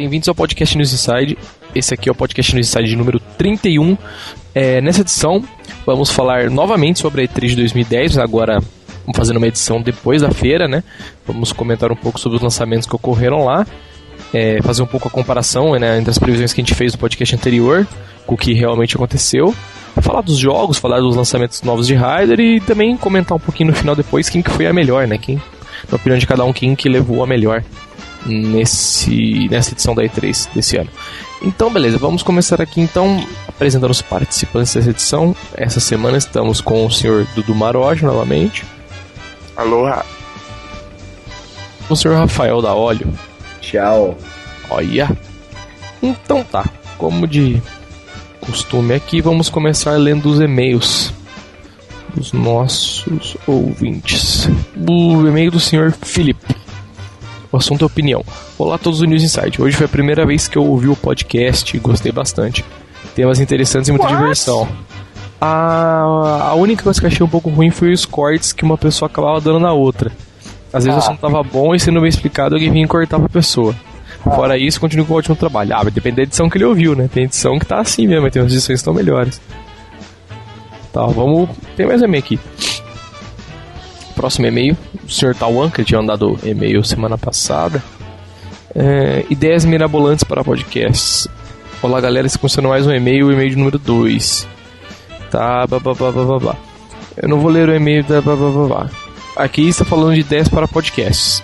[0.00, 1.36] bem-vindos ao podcast News Inside.
[1.74, 3.98] Esse aqui é o podcast News Inside de número 31.
[4.54, 5.44] É, nessa edição,
[5.84, 8.62] vamos falar novamente sobre a E3 de 2010, agora
[9.14, 10.82] fazendo uma edição depois da feira, né?
[11.26, 13.66] Vamos comentar um pouco sobre os lançamentos que ocorreram lá,
[14.32, 16.98] é, fazer um pouco a comparação né, entre as previsões que a gente fez no
[16.98, 17.86] podcast anterior
[18.26, 19.54] com o que realmente aconteceu,
[20.00, 23.76] falar dos jogos, falar dos lançamentos novos de Ryder e também comentar um pouquinho no
[23.76, 25.18] final depois quem que foi a melhor, né?
[25.18, 25.36] Quem,
[25.90, 27.62] na opinião de cada um, quem que levou a melhor
[28.26, 30.90] nesse, nessa edição da E3 desse ano.
[31.42, 35.34] Então, beleza, vamos começar aqui então apresentando os participantes dessa edição.
[35.54, 38.64] Essa semana estamos com o senhor Dudu Marojo novamente.
[39.56, 40.04] Aloha.
[41.88, 43.12] O senhor Rafael da Óleo.
[43.60, 44.16] Tchau.
[44.68, 45.10] Olha.
[46.02, 46.64] Então tá,
[46.96, 47.62] como de
[48.40, 51.12] costume aqui, vamos começar lendo os e-mails
[52.14, 54.48] dos nossos ouvintes.
[54.76, 56.54] O e-mail do senhor Felipe.
[57.52, 58.24] O assunto é opinião.
[58.56, 59.60] Olá a todos do News Insight.
[59.60, 62.64] Hoje foi a primeira vez que eu ouvi o podcast e gostei bastante.
[63.14, 64.18] Temas interessantes e muita What?
[64.18, 64.68] diversão.
[65.40, 69.08] A, a única coisa que achei um pouco ruim foi os cortes que uma pessoa
[69.10, 70.12] acabava dando na outra.
[70.72, 71.00] Às vezes ah.
[71.00, 73.74] o assunto tava bom e sendo bem explicado, alguém vinha cortar pra pessoa.
[74.24, 74.30] Ah.
[74.30, 75.74] Fora isso, continua com o ótimo trabalho.
[75.74, 77.10] Ah, vai depender da edição que ele ouviu, né?
[77.12, 79.40] Tem edição que tá assim mesmo, tem umas edições que estão melhores.
[80.92, 81.48] Tá, vamos.
[81.76, 82.38] Tem mais e-mail aqui.
[84.14, 85.34] Próximo e-mail, o Sr.
[85.34, 87.82] Tawan, que tinha mandado e-mail semana passada.
[88.74, 91.26] É, ideias mirabolantes para podcasts.
[91.82, 94.46] Olá galera, esse funciona mais um e-mail, o e-mail de número 2.
[95.30, 96.56] Tá, blá blá blá.
[97.16, 98.90] Eu não vou ler o e-mail da blá blá.
[99.36, 101.42] Aqui está falando de ideias para podcasts.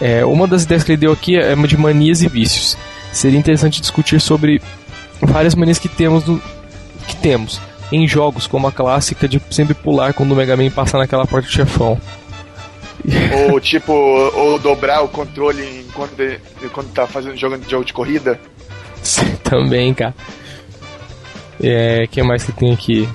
[0.00, 2.76] É, uma das ideias que ele deu aqui é uma de manias e vícios.
[3.12, 4.60] Seria interessante discutir sobre
[5.22, 6.24] várias manias que temos
[7.06, 7.60] que temos
[7.92, 11.46] em jogos, como a clássica de sempre pular quando o Mega Man passar naquela porta
[11.46, 12.00] do chefão.
[13.50, 16.16] Ou tipo, ou dobrar o controle enquanto,
[16.72, 18.40] quando tá fazendo jogando jogo de corrida.
[19.02, 20.14] Sim, também, cara.
[21.62, 23.08] É, que mais que tem aqui?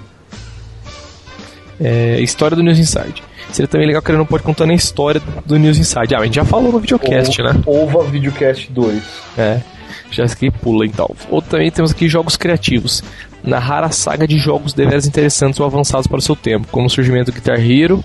[1.80, 3.24] É, história do News Inside.
[3.52, 6.16] Seria também legal que ele não pode contar nem a história do News Inside.
[6.16, 7.62] Ah, a gente já falou no videocast, Ou, né?
[7.66, 9.04] Ova Videocast 2.
[9.38, 9.62] É.
[10.10, 11.10] Já que pula então.
[11.30, 13.04] Ou também temos aqui jogos criativos
[13.44, 16.90] narrar a saga de jogos deveras interessantes ou avançados para o seu tempo, como o
[16.90, 18.04] surgimento do Guitar Hero,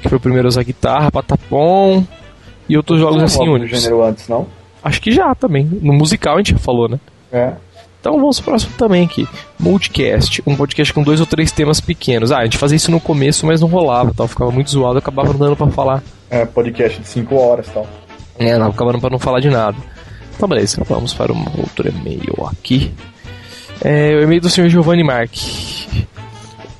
[0.00, 2.04] que foi o primeiro a usar guitarra, Patapom
[2.68, 3.80] e outros jogos assim únicos.
[3.80, 4.46] gênero antes, não?
[4.82, 5.64] Acho que já também.
[5.64, 7.00] No musical a gente já falou, né?
[7.32, 7.52] É.
[8.00, 9.26] Então vamos pro próximo também aqui.
[9.58, 12.30] Multicast, um podcast com dois ou três temas pequenos.
[12.30, 15.30] Ah, a gente fazia isso no começo, mas não rolava, tal, ficava muito zoado, acabava
[15.32, 16.02] não dando pra falar.
[16.30, 17.86] É, podcast de 5 horas tal.
[18.38, 19.76] É, não, acabando pra não falar de nada.
[20.36, 22.92] Então beleza, vamos para um outro e-mail aqui.
[23.82, 25.32] É, o e-mail do senhor Giovanni Mark.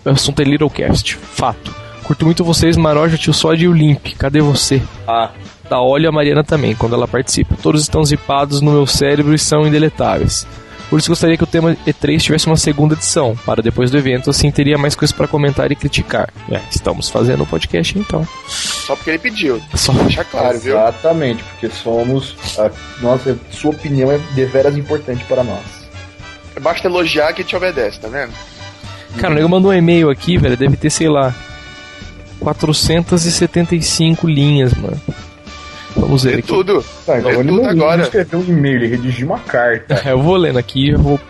[0.04, 1.16] O assunto é Littlecast.
[1.16, 1.74] Fato.
[2.04, 4.14] Curto muito vocês, Maroja, Tio Sod e o Limp.
[4.16, 4.80] Cadê você?
[5.06, 5.30] Ah.
[5.68, 7.56] Da Olha a Mariana também, quando ela participa.
[7.60, 10.46] Todos estão zipados no meu cérebro e são indeletáveis.
[10.88, 14.30] Por isso gostaria que o tema E3 tivesse uma segunda edição, para depois do evento,
[14.30, 16.32] assim teria mais coisas para comentar e criticar.
[16.48, 18.26] É, estamos fazendo o um podcast então.
[18.46, 19.60] Só porque ele pediu.
[19.74, 20.76] Só deixar claro, viu?
[20.76, 22.36] Exatamente, porque somos.
[22.56, 22.70] A,
[23.02, 25.75] nossa, sua opinião é deveras importante para nós.
[26.60, 28.32] Basta elogiar que te obedece, tá vendo?
[29.18, 30.56] Cara, o nego mandou um e-mail aqui, velho.
[30.56, 31.34] Deve ter, sei lá,
[32.40, 35.00] 475 linhas, mano.
[35.96, 36.34] Vamos ver.
[36.34, 36.48] É aqui.
[36.48, 36.84] tudo.
[37.04, 38.02] Tá, então é ele tudo não, agora.
[38.02, 40.00] escreveu um e-mail, ele redigiu uma carta.
[40.08, 41.20] eu vou lendo aqui, eu vou.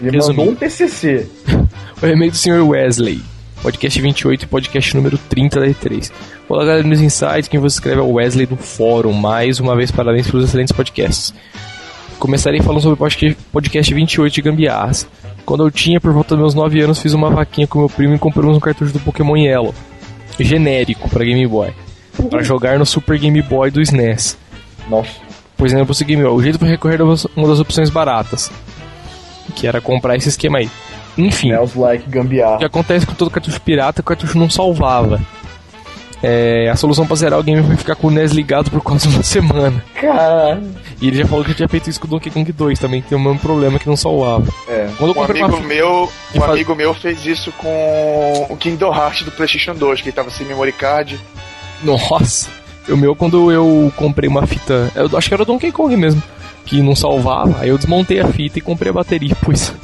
[0.00, 0.36] Ele resumir.
[0.36, 1.26] mandou um TCC.
[2.00, 3.20] o e-mail do senhor Wesley.
[3.62, 6.10] Podcast 28 e podcast número 30 da E3.
[6.48, 7.46] Olá, galera nos Insights.
[7.48, 9.12] Quem você escreve é o Wesley do Fórum.
[9.12, 11.32] Mais uma vez, parabéns pelos excelentes podcasts.
[12.22, 15.08] Começarei falando sobre o podcast 28 de Gambiarras.
[15.44, 18.14] Quando eu tinha por volta dos meus 9 anos, fiz uma vaquinha com meu primo
[18.14, 19.74] e compramos um cartucho do Pokémon Yellow,
[20.38, 21.72] genérico para Game Boy,
[22.16, 22.28] uhum.
[22.28, 24.38] para jogar no Super Game Boy do SNES.
[24.88, 25.10] Nossa.
[25.56, 26.32] Pois é, pro Game Boy.
[26.32, 28.52] O jeito foi recorrer a uma das opções baratas,
[29.56, 30.70] que era comprar esse esquema aí.
[31.18, 31.50] Enfim.
[31.74, 32.54] like gambiarra.
[32.54, 35.20] O que acontece com todo cartucho pirata, o cartucho não salvava.
[36.22, 39.08] É, a solução pra zerar o game foi ficar com o NES ligado por quase
[39.08, 39.84] uma semana.
[39.94, 40.62] Caralho.
[41.00, 43.08] E ele já falou que tinha feito isso com o Donkey Kong 2 também, que
[43.08, 44.46] tem o mesmo problema que não salvava.
[44.68, 44.88] É.
[44.96, 45.60] Quando um amigo, uma...
[45.60, 46.52] meu, um faz...
[46.52, 50.46] amigo meu fez isso com o Kingdom Hearts do PlayStation 2, que ele tava sem
[50.46, 51.18] memory card.
[51.82, 52.48] Nossa.
[52.88, 56.22] O meu, quando eu comprei uma fita, eu acho que era o Donkey Kong mesmo,
[56.64, 59.74] que não salvava, aí eu desmontei a fita e comprei a bateria, pois.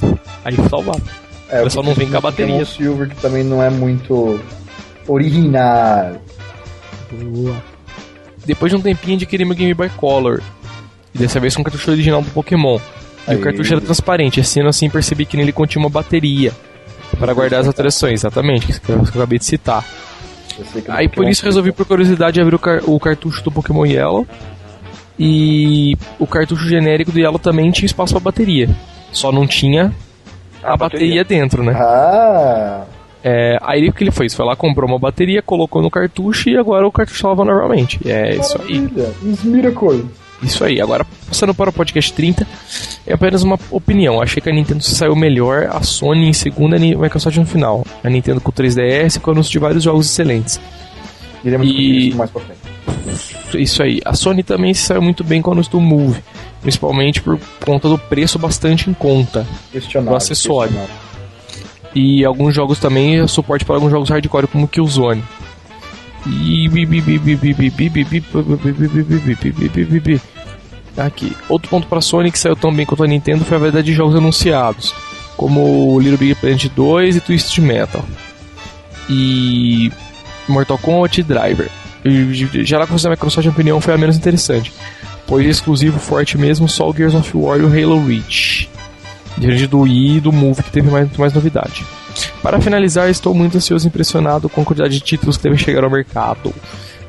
[0.44, 1.00] Aí salvava.
[1.48, 2.62] É, o só não vem com a bateria.
[2.62, 4.38] O Silver que também não é muito
[5.08, 6.12] original.
[7.12, 7.56] Boa.
[8.44, 10.42] Depois de um tempinho adquiri meu Game Boy Color.
[11.14, 12.78] E dessa vez com um cartucho original do Pokémon.
[13.28, 16.52] E o cartucho era transparente, assim assim percebi que nele continha uma bateria.
[17.18, 19.84] Para guardar as alterações, exatamente, que eu acabei de citar.
[20.88, 24.26] Aí por isso resolvi por curiosidade abrir o, car o cartucho do Pokémon Yellow.
[25.18, 28.68] E o cartucho genérico do Yellow também tinha espaço para bateria.
[29.10, 29.92] Só não tinha
[30.62, 31.22] a, a bateria.
[31.22, 31.24] bateria.
[31.24, 31.72] dentro, né?
[31.74, 32.84] Ah!
[33.30, 34.34] É, aí o que ele fez?
[34.34, 38.00] Foi lá, comprou uma bateria, colocou no cartucho e agora o cartucho estava novamente.
[38.06, 38.40] É Maravilha.
[38.40, 39.30] isso aí.
[39.30, 40.04] Os miracles.
[40.42, 40.80] Isso aí.
[40.80, 42.46] Agora, passando para o podcast 30,
[43.06, 44.22] é apenas uma opinião.
[44.22, 47.44] Achei que a Nintendo se saiu melhor, a Sony em segunda e a Microsoft no
[47.44, 47.84] final.
[48.02, 50.58] A Nintendo com o 3DS com o anúncio de vários jogos excelentes.
[51.44, 52.08] Iremos e...
[52.08, 53.62] isso mais pra frente.
[53.62, 54.00] Isso aí.
[54.06, 56.22] A Sony também se saiu muito bem com o anúncio do Move.
[56.62, 59.46] Principalmente por conta do preço bastante em conta
[60.02, 60.78] do acessório.
[62.00, 65.20] E alguns jogos também, suporte para alguns jogos hardcore como Killzone.
[66.24, 66.68] E
[70.96, 71.36] aqui.
[71.48, 73.94] Outro ponto para Sony que saiu tão bem quanto a Nintendo foi a variedade de
[73.94, 74.94] jogos anunciados,
[75.36, 78.04] como Little Big Planet 2 e Twisted Metal.
[79.10, 79.90] E
[80.46, 81.68] Mortal Kombat e Driver.
[82.04, 84.72] E, já lá com a Microsoft, a opinião foi a menos interessante,
[85.26, 88.70] pois exclusivo forte mesmo só o Gears of War e o Halo Reach.
[89.38, 91.84] Diferente do Wii e do Move que teve mais, mais novidade.
[92.42, 95.84] Para finalizar, estou muito ansioso e impressionado com a quantidade de títulos que devem chegar
[95.84, 96.52] ao mercado.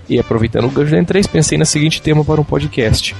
[0.07, 3.15] E aproveitando o gancho da E3, pensei no seguinte tema para um podcast.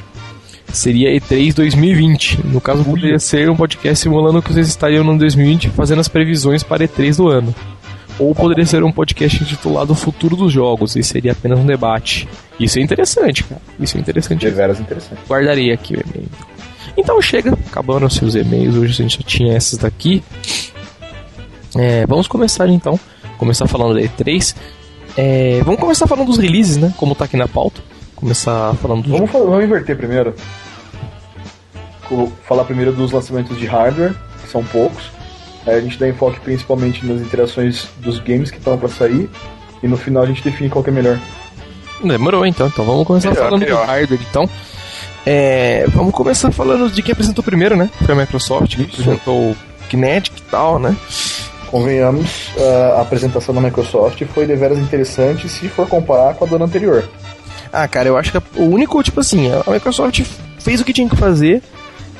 [0.72, 2.46] Seria E3 2020.
[2.46, 6.64] No caso, poderia ser um podcast simulando que vocês estariam no 2020 fazendo as previsões
[6.64, 7.54] para E3 do ano.
[8.20, 12.28] Ou poderia ser um podcast intitulado Futuro dos Jogos, e seria apenas um debate.
[12.60, 13.62] Isso é interessante, cara.
[13.80, 14.46] Isso é interessante.
[14.46, 15.22] Deveras interessante.
[15.28, 16.30] Guardaria aqui o e-mail.
[17.00, 18.75] Então chega, acabando os seus e-mails.
[18.75, 20.22] Hoje a gente só tinha essas daqui.
[21.78, 23.00] É, vamos começar então.
[23.38, 24.54] Começar falando da E3.
[25.16, 26.94] É, vamos começar falando dos releases, né?
[26.98, 27.81] Como tá aqui na pauta.
[28.16, 29.12] Começar falando dos.
[29.13, 30.36] Vamos, vamos inverter primeiro.
[32.44, 35.10] Falar primeiro dos lançamentos de hardware, que são poucos.
[35.66, 39.30] Aí a gente dá enfoque principalmente nas interações dos games que estão para sair.
[39.81, 41.18] E no final a gente define qual que é melhor.
[42.04, 42.68] Demorou então.
[42.68, 43.86] Então vamos começar melhor, falando melhor.
[43.86, 44.50] do hardware então.
[45.25, 47.89] É, vamos começar falando de quem apresentou primeiro, né?
[48.06, 49.57] Foi a Microsoft, que apresentou o
[49.89, 50.95] Kinetic e tal, né?
[51.69, 52.50] convenhamos,
[52.98, 57.07] a apresentação da Microsoft foi deveras interessante se for comparar com a do ano anterior.
[57.71, 60.24] Ah, cara, eu acho que o único, tipo assim, a Microsoft
[60.60, 61.62] fez o que tinha que fazer,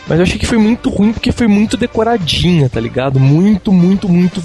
[0.08, 3.20] mas eu achei que foi muito ruim porque foi muito decoradinha, tá ligado?
[3.20, 4.42] Muito, muito, muito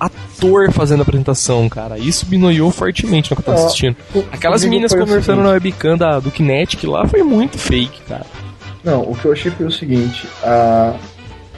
[0.00, 1.98] ator fazendo a apresentação, cara.
[1.98, 3.96] Isso me noiou fortemente no que eu tava assistindo.
[4.32, 8.24] Aquelas meninas conversando na webcam da, do Kinetic lá foi muito fake, cara.
[8.82, 10.94] Não, o que eu achei foi o seguinte, a,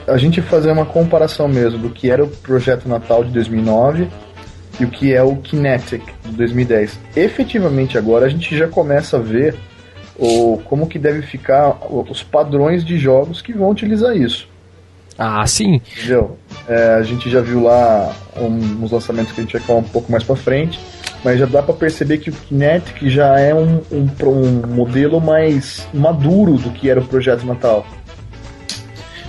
[0.07, 4.09] a gente fazer uma comparação mesmo do que era o projeto Natal de 2009
[4.79, 6.99] e o que é o Kinetic de 2010.
[7.15, 9.55] Efetivamente agora a gente já começa a ver
[10.17, 14.47] o, como que deve ficar os padrões de jogos que vão utilizar isso.
[15.17, 15.81] Ah, sim.
[15.97, 16.37] Entendeu?
[16.67, 19.83] É, a gente já viu lá um, uns lançamentos que a gente vai falar um
[19.83, 20.79] pouco mais para frente,
[21.23, 25.87] mas já dá para perceber que o Kinetic já é um, um, um modelo mais
[25.93, 27.85] maduro do que era o projeto Natal.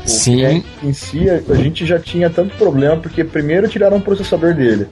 [0.06, 0.62] Sim.
[0.82, 4.86] em si, a gente já tinha tanto problema porque primeiro tiraram o processador dele.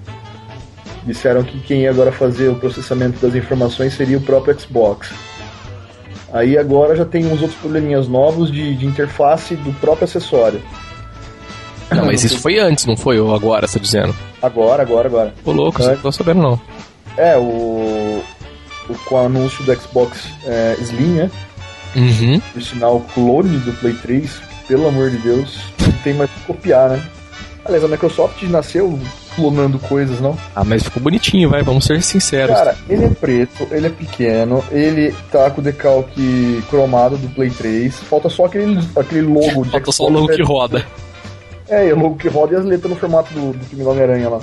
[1.04, 5.12] Disseram que quem ia agora fazer o processamento das informações seria o próprio Xbox.
[6.32, 10.62] Aí agora já tem uns outros probleminhas novos de, de interface do próprio acessório.
[11.94, 13.18] Não, mas isso foi antes, não foi?
[13.18, 14.14] Ou agora, você tá dizendo?
[14.40, 15.34] Agora, agora, agora.
[15.44, 16.60] Ô louco, você não tô sabendo não.
[17.16, 18.22] É, o,
[18.88, 21.30] o com o anúncio do Xbox é, Slim, né?
[21.94, 22.40] Uhum.
[22.52, 26.90] Por sinal, clone do Play 3, pelo amor de Deus, não tem mais que copiar,
[26.90, 27.02] né?
[27.64, 28.98] Aliás, a Microsoft nasceu
[29.36, 30.36] clonando coisas, não?
[30.54, 32.54] Ah, mas ficou bonitinho, vai, vamos ser sinceros.
[32.56, 37.50] Cara, ele é preto, ele é pequeno, ele tá com o decalque cromado do Play
[37.50, 40.84] 3, falta só aquele, aquele logo de Falta só o logo que roda.
[41.68, 44.28] É, o logo que roda e as letras no formato do, do filme do Homem-Aranha
[44.28, 44.40] lá.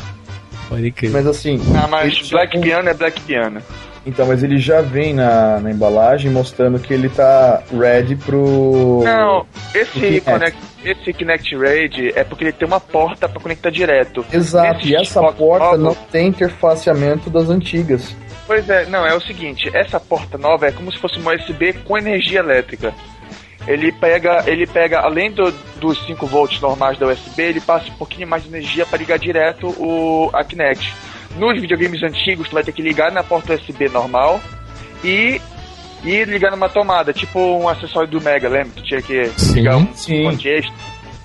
[0.68, 1.12] Pode crer.
[1.12, 1.60] Mas assim.
[1.76, 3.62] Ah, mas Black Piano é Black Piano.
[4.06, 9.02] Então, mas ele já vem na, na embalagem mostrando que ele tá ready pro.
[9.04, 9.46] Não,
[9.76, 14.26] esse, Kinect, esse Kinect Raid é porque ele tem uma porta para conectar direto.
[14.32, 18.16] Exato, e essa porta não tem interfaceamento das antigas.
[18.48, 21.74] Pois é, não, é o seguinte, essa porta nova é como se fosse uma USB
[21.74, 22.94] com energia elétrica.
[23.68, 27.96] Ele pega, ele pega além do, dos 5 volts normais da USB, ele passa um
[27.96, 30.94] pouquinho mais de energia para ligar direto o, a Kinect.
[31.38, 34.42] Nos videogames antigos, tu vai ter que ligar na porta USB normal
[35.04, 35.40] e,
[36.04, 38.72] e ligar numa tomada, tipo um acessório do Mega, lembra?
[38.78, 40.26] Tu tinha que sim, ligar um sim.
[40.28, 40.74] extra.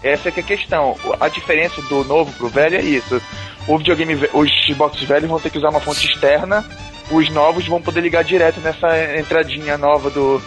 [0.03, 0.97] Essa é que é a questão.
[1.19, 3.23] A diferença do novo pro velho é isso.
[3.67, 6.63] O videogame, os Xbox velhos vão ter que usar uma fonte externa,
[7.11, 10.43] os novos vão poder ligar direto nessa entradinha nova do,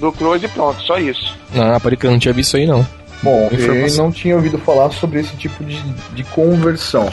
[0.00, 1.36] do Close e pronto, só isso.
[1.54, 2.86] Ah, pode que eu não tinha visto isso aí não.
[3.22, 5.80] Bom, eu não tinha ouvido falar sobre esse tipo de,
[6.14, 7.08] de conversão.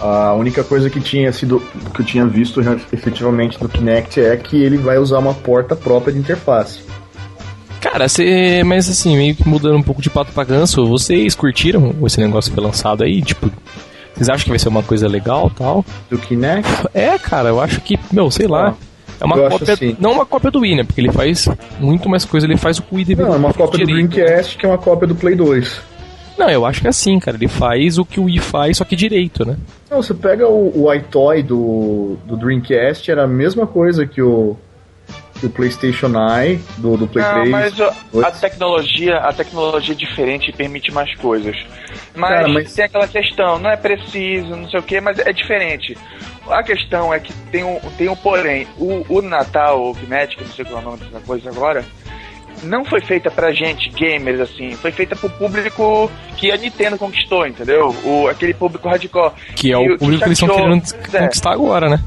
[0.00, 1.62] A única coisa que tinha sido
[1.94, 2.60] que eu tinha visto
[2.92, 6.80] efetivamente do Kinect é que ele vai usar uma porta própria de interface.
[7.80, 8.62] Cara, você.
[8.64, 12.50] Mas assim, meio que mudando um pouco de pato pra ganso, vocês curtiram esse negócio
[12.50, 13.22] que foi lançado aí?
[13.22, 13.50] Tipo,
[14.14, 15.84] vocês acham que vai ser uma coisa legal tal?
[16.10, 16.68] Do Kinect?
[16.94, 18.70] É, cara, eu acho que, meu, sei lá.
[18.70, 18.74] Ah,
[19.20, 19.74] é uma cópia.
[19.74, 19.96] Assim.
[19.98, 20.84] Não uma cópia do Wii, né?
[20.84, 23.38] Porque ele faz muito mais coisa, ele faz o que o Wii deveria Não, é
[23.38, 24.08] uma cópia direito.
[24.08, 25.94] do Dreamcast que é uma cópia do Play 2.
[26.36, 27.36] Não, eu acho que é assim, cara.
[27.36, 29.56] Ele faz o que o Wii faz, só que direito, né?
[29.90, 34.56] Não, você pega o, o iToy do, do Dreamcast, era a mesma coisa que o,
[35.42, 37.50] o PlayStation Eye do, do Play não, 3.
[37.50, 37.94] Mas a,
[38.26, 41.56] a tecnologia, a tecnologia é diferente e permite mais coisas.
[42.14, 45.32] Mas, Cara, mas, tem aquela questão, não é preciso, não sei o que, mas é
[45.32, 45.96] diferente.
[46.48, 48.66] A questão é que tem um, tem um porém.
[48.78, 51.84] O, o Natal, o Kinetic, não sei qual é o nome dessa coisa agora,
[52.62, 54.72] não foi feita pra gente, gamers, assim.
[54.72, 57.94] Foi feita pro público que a Nintendo conquistou, entendeu?
[58.04, 59.32] O, aquele público hardcore.
[59.56, 60.82] Que é o público que, eles estão querendo
[61.12, 61.18] é.
[61.20, 62.00] conquistar agora, né?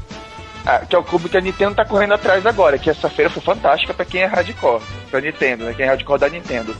[0.66, 3.30] Ah, que é o cubo que a Nintendo tá correndo atrás agora, que essa feira
[3.30, 5.74] foi fantástica para quem é hardcore, pra Nintendo, né?
[5.74, 6.76] Quem é hardcore da Nintendo.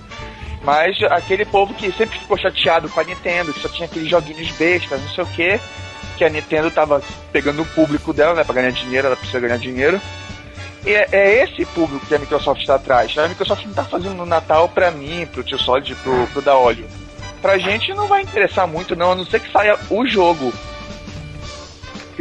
[0.62, 4.50] Mas aquele povo que sempre ficou chateado com a Nintendo, que só tinha aqueles joguinhos
[4.52, 5.60] bestas, não sei o que,
[6.18, 7.00] que a Nintendo tava
[7.32, 10.00] pegando o público dela, né, pra ganhar dinheiro, ela precisa ganhar dinheiro.
[10.84, 13.16] E é, é esse público que a Microsoft está atrás.
[13.16, 16.56] A Microsoft não tá fazendo no Natal pra mim, pro Tio Solid, pro, pro da
[16.56, 16.86] óleo.
[17.40, 20.52] Pra gente não vai interessar muito, não, a não ser que saia o jogo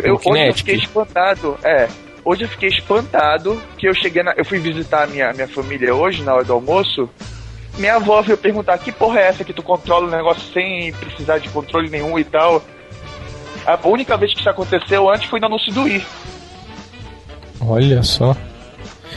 [0.04, 1.58] eu, hoje eu fiquei espantado.
[1.64, 1.88] É.
[2.24, 5.96] Hoje eu fiquei espantado que eu cheguei na, Eu fui visitar a minha, minha família
[5.96, 7.10] hoje, na hora do almoço.
[7.78, 11.38] Minha avó veio perguntar que porra é essa que tu controla o negócio sem precisar
[11.38, 12.62] de controle nenhum e tal.
[13.68, 16.02] A única vez que isso aconteceu antes foi no anúncio do I.
[17.60, 18.34] Olha só.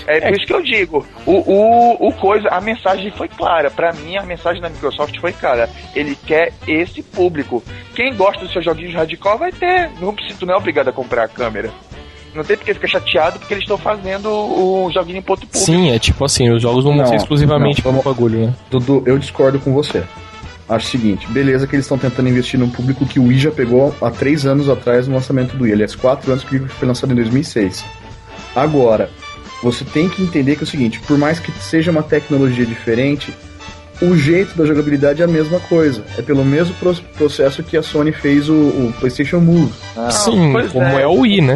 [0.08, 3.70] É, é, por isso que eu digo, o, o, o coisa, a mensagem foi clara.
[3.70, 5.70] Para mim, a mensagem da Microsoft foi clara.
[5.94, 7.62] Ele quer esse público.
[7.94, 9.88] Quem gosta dos seus joguinhos radical vai ter.
[10.00, 11.70] Não precisa, não é obrigado a comprar a câmera.
[12.34, 15.64] Não tem porque ficar chateado porque eles estão fazendo o joguinho em ponto público.
[15.64, 18.54] Sim, é tipo assim, os jogos não, vão ser exclusivamente para o bagulho, né?
[18.70, 20.04] Dudu, eu discordo com você.
[20.70, 23.50] Acho o seguinte, beleza que eles estão tentando investir num público que o Wii já
[23.50, 25.72] pegou há três anos atrás no lançamento do Wii.
[25.72, 27.84] Aliás, quatro anos que o Wii foi lançado em 2006.
[28.54, 29.10] Agora,
[29.64, 33.34] você tem que entender que é o seguinte, por mais que seja uma tecnologia diferente,
[34.00, 36.04] o jeito da jogabilidade é a mesma coisa.
[36.16, 36.72] É pelo mesmo
[37.16, 39.72] processo que a Sony fez o, o PlayStation Move.
[39.96, 41.54] Ah, Sim, como é, é, o Wii, né?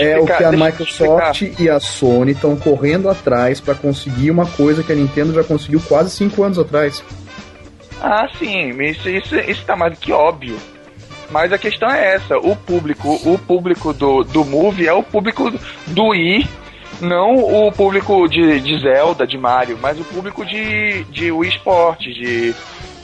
[0.00, 4.84] é o que a Microsoft e a Sony estão correndo atrás para conseguir uma coisa
[4.84, 7.02] que a Nintendo já conseguiu quase 5 anos atrás.
[8.00, 10.56] Ah, sim, isso, isso, isso tá mais do que óbvio.
[11.30, 15.50] Mas a questão é essa, o público, o público do, do Move é o público
[15.88, 16.46] do Wii
[17.00, 22.00] não o público de, de Zelda, de Mario, mas o público de, de Wii Sport,
[22.00, 22.54] de,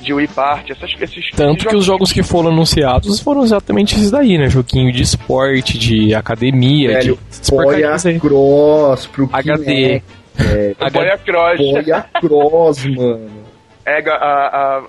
[0.00, 4.10] de Wii Party, essas, esses Tanto que os jogos que foram anunciados foram exatamente esses
[4.10, 4.48] daí, né?
[4.48, 10.02] Joguinho de esporte, de academia, Velho, de Boia Cross pro HD.
[10.38, 11.58] É, Boia Cross.
[11.58, 13.42] Boia Cross, mano.
[13.84, 14.82] É, a, a,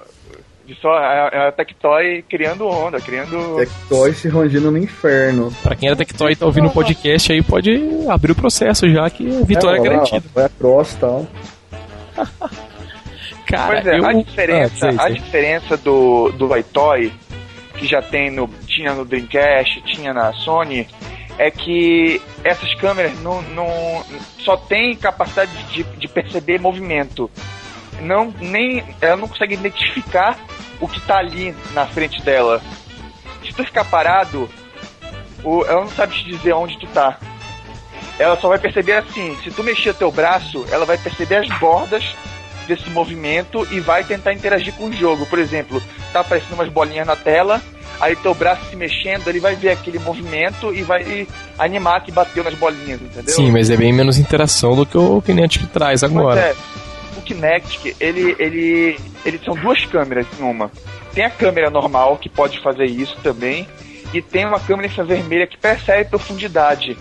[0.65, 3.57] de só a, a Tectoy criando onda, criando.
[3.57, 5.51] Tectoy se rangindo no inferno.
[5.61, 7.71] Pra quem era Tectoy e tá ouvindo o podcast aí, pode
[8.07, 10.23] abrir o processo já, que a vitória é, é garantida.
[10.33, 11.27] Vai a cross e tal.
[13.45, 14.05] Cara, pois é, eu...
[14.05, 14.99] a diferença, ah, sei, sei.
[14.99, 17.11] a diferença do, do iToy,
[17.75, 20.87] que já tem no, tinha no Dreamcast, tinha na Sony,
[21.37, 24.03] é que essas câmeras não, não
[24.39, 27.29] só tem capacidade de, de perceber movimento
[28.01, 30.37] não nem ela não consegue identificar
[30.79, 32.61] o que tá ali na frente dela.
[33.43, 34.49] Se tu ficar parado,
[35.43, 37.17] o, ela não sabe te dizer onde tu tá.
[38.19, 42.03] Ela só vai perceber assim, se tu mexer teu braço, ela vai perceber as bordas
[42.67, 45.25] desse movimento e vai tentar interagir com o jogo.
[45.25, 45.81] Por exemplo,
[46.11, 47.61] tá aparecendo umas bolinhas na tela,
[47.99, 52.43] aí teu braço se mexendo, ele vai ver aquele movimento e vai animar que bateu
[52.43, 53.33] nas bolinhas, entendeu?
[53.33, 56.41] Sim, mas é bem menos interação do que o Kinect traz agora.
[56.41, 56.55] Mas é,
[57.23, 60.71] Kinect, ele, ele, ele são duas câmeras em uma.
[61.13, 63.67] Tem a câmera normal, que pode fazer isso também,
[64.13, 66.97] e tem uma câmera infravermelha que percebe profundidade.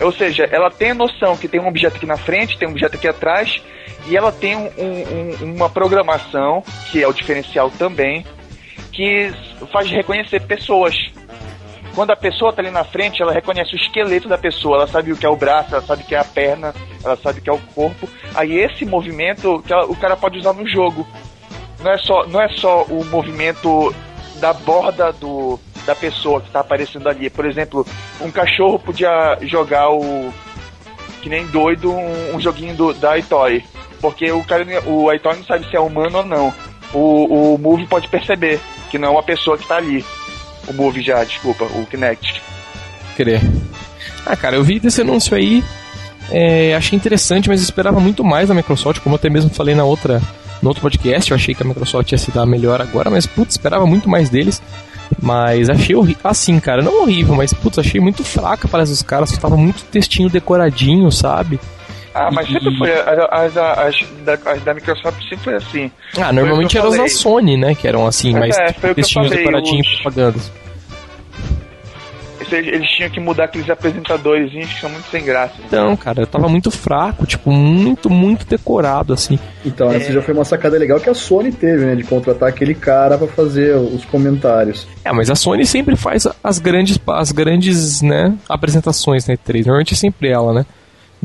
[0.00, 2.72] Ou seja, ela tem a noção que tem um objeto aqui na frente, tem um
[2.72, 3.62] objeto aqui atrás,
[4.06, 8.24] e ela tem um, um, uma programação, que é o diferencial também,
[8.92, 9.32] que
[9.72, 10.94] faz reconhecer pessoas.
[11.96, 15.12] Quando a pessoa está ali na frente, ela reconhece o esqueleto da pessoa, ela sabe
[15.12, 17.42] o que é o braço, ela sabe o que é a perna, ela sabe o
[17.42, 18.06] que é o corpo.
[18.34, 21.08] Aí esse movimento que ela, o cara pode usar no jogo.
[21.82, 23.94] Não é só, não é só o movimento
[24.34, 27.30] da borda do, da pessoa que está aparecendo ali.
[27.30, 27.86] Por exemplo,
[28.20, 30.30] um cachorro podia jogar o
[31.22, 33.64] que nem doido um, um joguinho do, da iToy.
[34.02, 36.54] Porque o cara o iToy não sabe se é humano ou não.
[36.92, 38.60] O, o Move pode perceber
[38.90, 40.04] que não é uma pessoa que está ali.
[40.68, 42.42] O Move já, desculpa, o Kinect.
[43.16, 43.40] Querer.
[44.24, 45.62] Ah, cara, eu vi desse anúncio aí,
[46.30, 49.84] é, achei interessante, mas esperava muito mais da Microsoft, como eu até mesmo falei na
[49.84, 50.20] outra,
[50.60, 53.54] no outro podcast, eu achei que a Microsoft ia se dar melhor agora, mas putz,
[53.54, 54.60] esperava muito mais deles.
[55.22, 56.20] Mas achei horrível.
[56.24, 59.30] Assim, cara, não horrível, mas putz, achei muito fraca para os caras.
[59.38, 61.60] Tava muito textinho decoradinho, sabe?
[62.16, 62.90] Ah, mas sempre foi.
[62.92, 65.90] As, as, as, da, as da Microsoft sempre foi assim.
[66.18, 67.74] Ah, normalmente eram as da Sony, né?
[67.74, 70.00] Que eram assim, mas é, textinhos decoradinhos os...
[70.00, 70.52] propagandas.
[72.50, 75.54] Eles tinham que mudar aqueles apresentadores que são muito sem graça.
[75.66, 79.36] Então, cara, eu tava muito fraco, tipo, muito, muito decorado, assim.
[79.64, 79.96] Então, é...
[79.96, 81.96] essa já foi uma sacada legal que a Sony teve, né?
[81.96, 84.86] De contratar aquele cara para fazer os comentários.
[85.04, 89.66] É, mas a Sony sempre faz as grandes, as grandes, né, apresentações na E3.
[89.66, 90.66] Normalmente é sempre ela, né?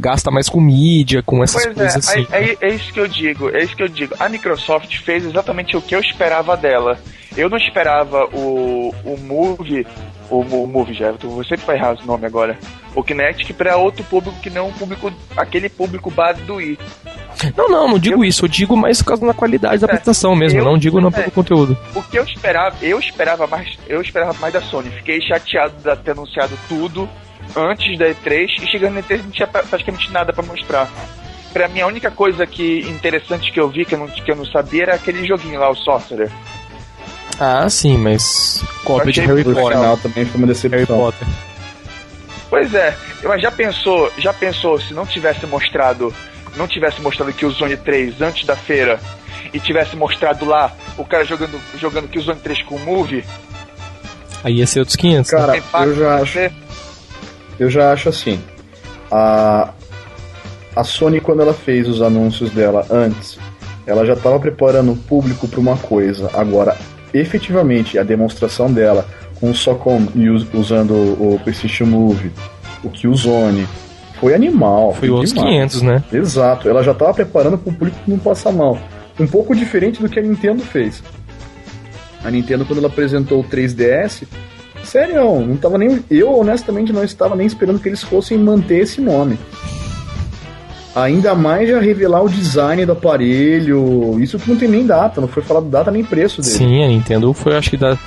[0.01, 2.27] Gasta mais com mídia, com essas pois é, coisas é, assim.
[2.31, 4.15] É, é, isso que eu digo, é isso que eu digo.
[4.19, 6.99] A Microsoft fez exatamente o que eu esperava dela.
[7.37, 9.87] Eu não esperava o, o Move,
[10.29, 12.57] o, o Move já, você vai errar o nome agora,
[12.93, 16.77] o Kinect para outro público que não o público, aquele público base do Wii.
[17.55, 19.89] Não, não, não digo eu, isso, eu digo mais por causa da qualidade da é,
[19.91, 21.77] apresentação mesmo, eu, não digo não pelo é, conteúdo.
[21.95, 24.89] O que eu esperava, eu esperava mais, eu esperava mais da Sony.
[24.89, 27.07] Fiquei chateado de ter anunciado tudo
[27.55, 30.89] antes da E3 e chegando na E3 não tinha praticamente nada para mostrar.
[31.53, 34.35] Pra mim, a única coisa que interessante que eu vi, que eu, não, que eu
[34.35, 36.31] não sabia, era aquele joguinho lá, o Sorcerer.
[37.39, 39.67] Ah, sim, mas cópia de Harry Potter.
[39.67, 40.79] final também foi uma decepção.
[40.79, 41.27] Harry Potter.
[42.49, 46.13] Pois é, mas já pensou, já pensou se não tivesse mostrado,
[46.55, 48.99] não tivesse mostrado que o Zone 3 antes da feira
[49.53, 53.23] e tivesse mostrado lá o cara jogando jogando que o Zone 3 com o Move?
[54.43, 55.31] Aí ia ser outros 500.
[55.31, 55.39] Né?
[55.39, 55.63] Cara, né?
[55.73, 56.39] eu já acho
[57.61, 58.39] eu já acho assim.
[59.11, 59.69] A,
[60.75, 63.37] a Sony, quando ela fez os anúncios dela antes,
[63.85, 66.31] ela já estava preparando o público para uma coisa.
[66.33, 66.75] Agora,
[67.13, 69.05] efetivamente, a demonstração dela
[69.39, 70.07] com o Socom
[70.55, 72.31] usando o PlayStation Move,
[72.83, 73.67] o Killzone,
[74.19, 74.95] foi animal.
[74.95, 76.03] Foi outros 500, né?
[76.11, 76.67] Exato.
[76.67, 78.79] Ela já estava preparando para o público não passar mal.
[79.19, 81.03] Um pouco diferente do que a Nintendo fez.
[82.23, 84.23] A Nintendo, quando ela apresentou o 3DS,
[84.83, 86.03] Sério, não tava nem.
[86.09, 89.37] Eu, honestamente, não estava nem esperando que eles fossem manter esse nome.
[90.93, 94.19] Ainda mais já revelar o design do aparelho.
[94.19, 96.53] Isso que não tem nem data, não foi falado data nem preço dele.
[96.53, 97.97] Sim, a Nintendo foi, acho que da,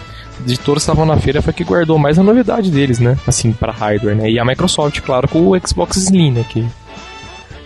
[0.40, 3.16] de todos que estavam na feira, foi que guardou mais a novidade deles, né?
[3.26, 4.30] Assim, para hardware, né?
[4.30, 6.44] E a Microsoft, claro, com o Xbox Slim, né?
[6.48, 6.66] Que...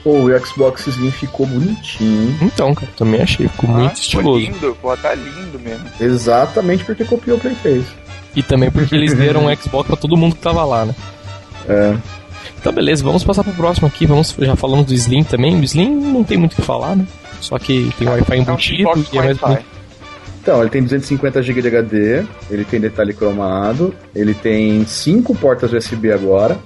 [0.04, 2.38] Pô, o Xbox Slim ficou bonitinho.
[2.40, 4.40] Então, cara, também achei, ficou ah, muito estiloso.
[4.40, 5.84] Ficou lindo, pô, tá lindo mesmo.
[6.00, 7.84] Exatamente porque copiou o Play 3.
[8.34, 10.94] E também porque eles deram um Xbox pra todo mundo que tava lá, né?
[11.68, 11.96] É.
[12.60, 14.06] Então beleza, vamos passar pro próximo aqui.
[14.06, 15.58] Vamos, já falamos do Slim também.
[15.58, 17.06] O Slim não tem muito o que falar, né?
[17.40, 19.78] Só que tem Wi-Fi embutido e é mais bonito.
[20.48, 25.72] Então, ele tem 250 GB de HD, ele tem detalhe cromado, ele tem cinco portas
[25.74, 26.58] USB agora,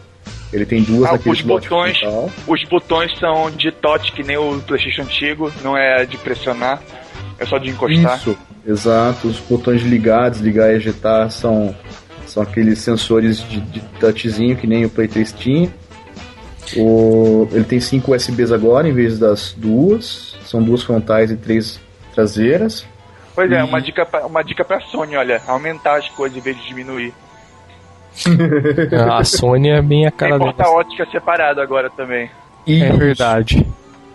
[0.52, 1.98] ele tem duas ah, os botões,
[2.46, 6.80] os botões são de touch que nem o PlayStation antigo, não é de pressionar,
[7.40, 8.18] é só de encostar.
[8.18, 8.38] Isso.
[8.66, 11.74] Exato, os botões de ligar, desligar e ejetar são,
[12.26, 15.72] são aqueles sensores de, de touchzinho que nem o Play 3 tinha.
[16.76, 20.36] O, ele tem cinco USBs agora em vez das duas.
[20.44, 21.80] São duas frontais e três
[22.14, 22.86] traseiras.
[23.34, 23.58] Pois é, e...
[23.58, 26.68] é, uma dica, pra, uma dica pra Sony, olha, aumentar as coisas em vez de
[26.68, 27.12] diminuir.
[29.10, 32.30] a Sony é bem a cara Tem porta ótica separado agora também.
[32.66, 33.66] É verdade.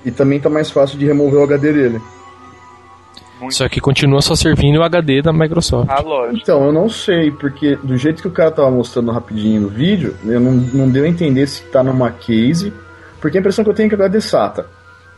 [0.05, 2.01] E também tá mais fácil de remover o HD dele.
[3.39, 3.53] Muito.
[3.53, 5.89] Só que continua só servindo o HD da Microsoft.
[5.89, 6.39] Ah, lógico.
[6.41, 10.15] Então, eu não sei, porque do jeito que o cara tava mostrando rapidinho no vídeo,
[10.25, 12.73] eu não, não deu a entender se tá numa case,
[13.21, 14.65] porque a impressão que eu tenho é que é HD SATA.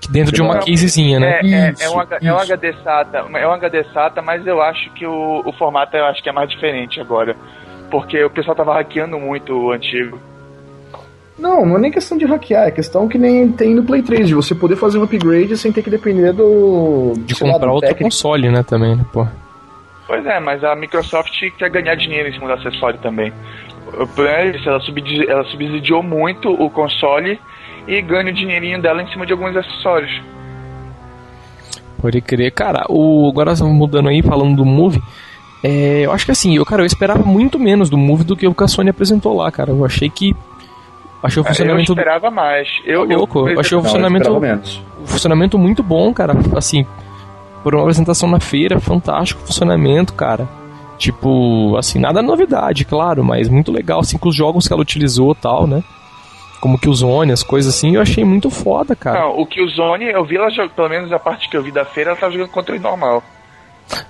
[0.02, 1.40] Que dentro de uma casezinha, né?
[1.42, 4.62] É, é, isso, é, um, é um HD SATA, é um HD SATA, mas eu
[4.62, 7.36] acho que o, o formato eu acho que é mais diferente agora.
[7.92, 10.20] Porque o pessoal tava hackeando muito o antigo.
[11.40, 14.28] Não, não é nem questão de hackear, é questão que nem tem no Play 3,
[14.28, 17.14] de você poder fazer um upgrade sem ter que depender do.
[17.20, 18.04] De comprar lá, outro técnico.
[18.04, 19.26] console, né, também, né, pô.
[20.06, 23.32] Pois é, mas a Microsoft quer ganhar dinheiro em cima do acessório também.
[23.94, 27.40] O plano ela, subsidi ela subsidiou muito o console
[27.88, 30.12] e ganha o dinheirinho dela em cima de alguns acessórios.
[32.02, 32.52] Pode crer.
[32.52, 35.02] Cara, o, agora mudando aí, falando do Move,
[35.64, 38.48] é, eu acho que assim, eu, cara, eu esperava muito menos do Move do que
[38.48, 39.72] o que a Sony apresentou lá, cara.
[39.72, 40.36] Eu achei que
[41.22, 41.92] Achei o funcionamento.
[41.92, 42.68] Eu esperava mais.
[42.86, 44.32] Eu, tá louco, eu achei o funcionamento.
[44.32, 46.34] o funcionamento muito bom, cara.
[46.56, 46.86] Assim,
[47.64, 50.48] por uma apresentação na feira, fantástico funcionamento, cara.
[50.98, 55.34] Tipo, assim, nada novidade, claro, mas muito legal, assim, com os jogos que ela utilizou
[55.34, 55.82] tal, né?
[56.60, 59.22] Como que o Zone, as coisas assim, eu achei muito foda, cara.
[59.22, 61.64] Não, o que o Zone, eu vi ela jogando, pelo menos a parte que eu
[61.64, 63.24] vi da feira, ela tava jogando controle normal.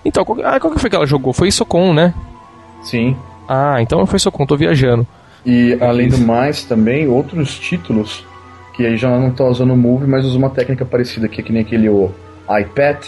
[0.04, 1.32] Então, qual, ah, qual que foi que ela jogou?
[1.32, 2.12] Foi isso com, né?
[2.82, 3.16] Sim.
[3.48, 5.06] Ah, então foi só conta, tô viajando.
[5.46, 8.26] E além do mais, também outros títulos
[8.80, 11.44] que aí já não estão usando o Move, mas usam uma técnica parecida que é
[11.44, 12.12] que nem aquele o
[12.50, 13.08] iPad.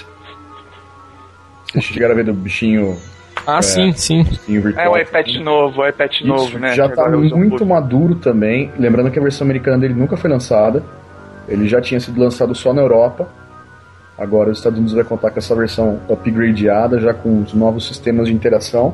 [1.65, 2.97] Vocês chegaram a ver do bichinho.
[3.47, 4.23] Ah, é, sim, sim.
[4.47, 6.75] Virtual, é o iPad novo, o iPad Isso, novo, né?
[6.75, 8.69] Já está muito maduro também.
[8.77, 10.83] Lembrando que a versão americana dele nunca foi lançada.
[11.47, 13.29] Ele já tinha sido lançado só na Europa.
[14.17, 18.27] Agora os Estados Unidos vai contar com essa versão upgradeada, já com os novos sistemas
[18.27, 18.93] de interação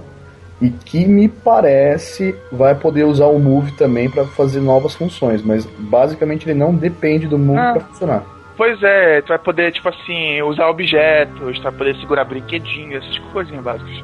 [0.61, 5.65] e que me parece vai poder usar o Move também para fazer novas funções, mas
[5.65, 7.71] basicamente ele não depende do Move ah.
[7.73, 8.23] para funcionar.
[8.55, 13.19] Pois é, tu vai poder, tipo assim, usar objetos, tu vai poder segurar brinquedinhos, essas
[13.31, 14.03] coisinhas básicas.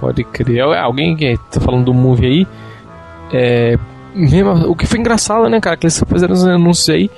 [0.00, 0.60] Pode crer.
[0.60, 2.46] Alguém que tá falando do Move aí,
[3.32, 3.78] é,
[4.12, 7.08] mesmo, o que foi engraçado, né, cara, que eles fizeram os anúncios aí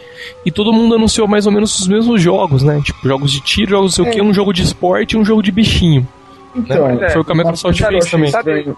[0.44, 2.80] e todo mundo anunciou mais ou menos os mesmos jogos, né?
[2.84, 4.08] Tipo, jogos de tiro, jogos não sei é.
[4.08, 6.06] o que, um jogo de esporte e um jogo de bichinho.
[6.54, 7.10] Então, né?
[7.10, 8.28] foi o que a Microsoft fez também.
[8.28, 8.76] Estranho,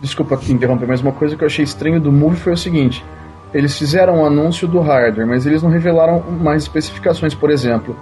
[0.00, 3.04] desculpa interromper, mas uma coisa que eu achei estranho do Move foi o seguinte:
[3.52, 7.34] eles fizeram um anúncio do hardware, mas eles não revelaram mais especificações.
[7.34, 7.96] Por exemplo,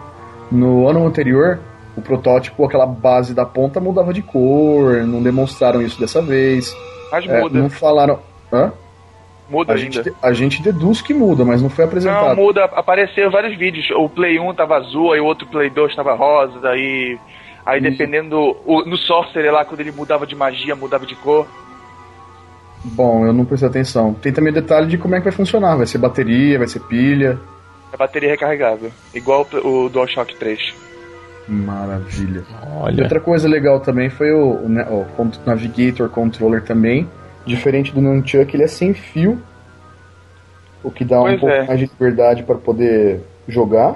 [0.50, 1.58] no ano anterior,
[1.96, 6.74] o protótipo, aquela base da ponta mudava de cor, não demonstraram isso dessa vez.
[7.11, 7.58] Mas é, muda.
[7.58, 8.18] Não falaram.
[8.52, 8.72] Hã?
[9.48, 10.02] Muda a ainda.
[10.02, 12.37] Gente, a gente deduz que muda, mas não foi apresentado.
[12.37, 12.64] Não, muda.
[12.64, 13.90] Apareceram vários vídeos.
[13.92, 17.18] O Play 1 tava azul, aí o outro Play 2 tava rosa, aí
[17.68, 18.57] Aí dependendo.
[18.64, 21.46] O, no Sorcerer lá, quando ele mudava de magia, mudava de cor.
[22.83, 24.14] Bom, eu não prestei atenção.
[24.14, 25.76] Tem também detalhe de como é que vai funcionar.
[25.76, 27.38] Vai ser bateria, vai ser pilha.
[27.92, 28.90] É bateria recarregável.
[29.14, 30.74] Igual o DualShock 3.
[31.46, 32.42] Maravilha.
[32.74, 33.00] Olha.
[33.00, 37.07] E outra coisa legal também foi o, o, o Navigator Controller também.
[37.44, 39.38] Diferente do Nunchuck, ele é sem fio.
[40.83, 41.66] O que dá pois um pouco é.
[41.66, 43.94] mais de liberdade para poder jogar.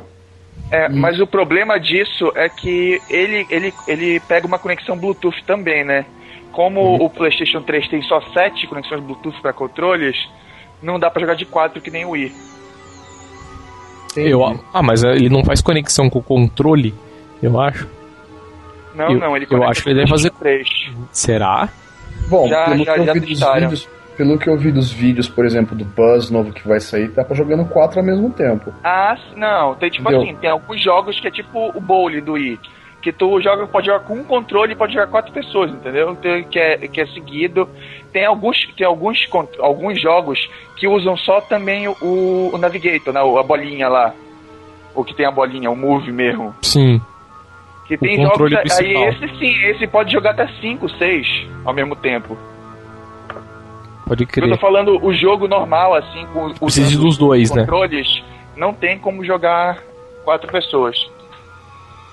[0.71, 0.93] É, hum.
[0.95, 6.07] mas o problema disso é que ele, ele, ele pega uma conexão Bluetooth também, né?
[6.51, 7.05] Como uhum.
[7.05, 10.17] o PlayStation 3 tem só 7 conexões Bluetooth para controles,
[10.83, 12.33] não dá para jogar de 4 que nem o Wii.
[14.17, 16.95] Eu, ah, mas ele não faz conexão com o controle,
[17.43, 17.89] eu acho.
[18.95, 20.31] Não, eu, não, ele Eu acho que ele deve fazer.
[20.31, 20.69] 3.
[21.11, 21.69] Será?
[22.29, 26.31] Bom, já, já, dos vídeos, pelo que eu vi dos vídeos, por exemplo, do Buzz
[26.31, 28.73] novo que vai sair, tá pra jogando quatro ao mesmo tempo.
[28.85, 29.75] Ah, não.
[29.75, 30.23] Tem tipo Entendeu?
[30.23, 32.59] assim, tem alguns jogos que é tipo o Bowl do Wii.
[33.01, 36.15] Que tu joga, pode jogar com um controle e pode jogar quatro pessoas, entendeu?
[36.17, 37.69] Tem, que, é, que é seguido.
[38.13, 43.21] Tem alguns, tem alguns, alguns jogos que usam só também o, o Navigator, né?
[43.21, 44.15] a bolinha lá.
[44.95, 46.55] O que tem a bolinha, o Move mesmo.
[46.63, 47.01] Sim.
[47.89, 48.53] Que tem jogos.
[48.79, 52.39] Aí esse sim, esse pode jogar até 5, 6 ao mesmo tempo.
[54.07, 54.49] Pode crer.
[54.49, 57.63] Eu tô falando o jogo normal, assim, com os Precisa dos dois, né?
[57.63, 58.23] controles,
[58.57, 59.83] não tem como jogar
[60.25, 61.11] quatro pessoas.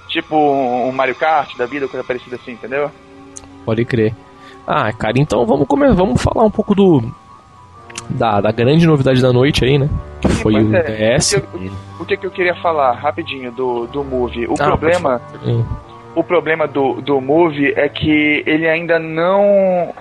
[0.07, 2.89] Tipo um Mario Kart da vida, coisa parecida assim, entendeu?
[3.65, 4.15] Pode crer.
[4.65, 7.03] Ah, cara, então vamos comer, vamos falar um pouco do
[8.09, 9.89] da, da grande novidade da noite aí, né?
[10.21, 11.33] Que foi o é, DS.
[11.33, 14.47] O que, eu, o que, eu queria falar rapidinho do, do Move?
[14.47, 15.21] O ah, problema
[16.15, 19.93] o problema do, do Move é que ele ainda não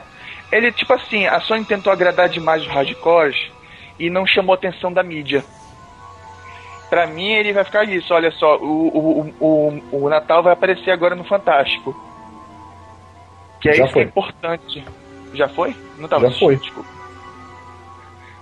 [0.50, 3.37] ele, tipo assim, a Sony tentou agradar demais os hardcores
[3.98, 5.44] e não chamou atenção da mídia.
[6.88, 8.14] Pra mim, ele vai ficar isso.
[8.14, 11.94] Olha só, o, o, o, o Natal vai aparecer agora no Fantástico.
[13.61, 14.02] Que é Já isso foi.
[14.02, 14.84] que é importante.
[15.34, 15.76] Já foi?
[15.98, 16.56] Não tava Já foi.
[16.56, 16.88] Desculpa.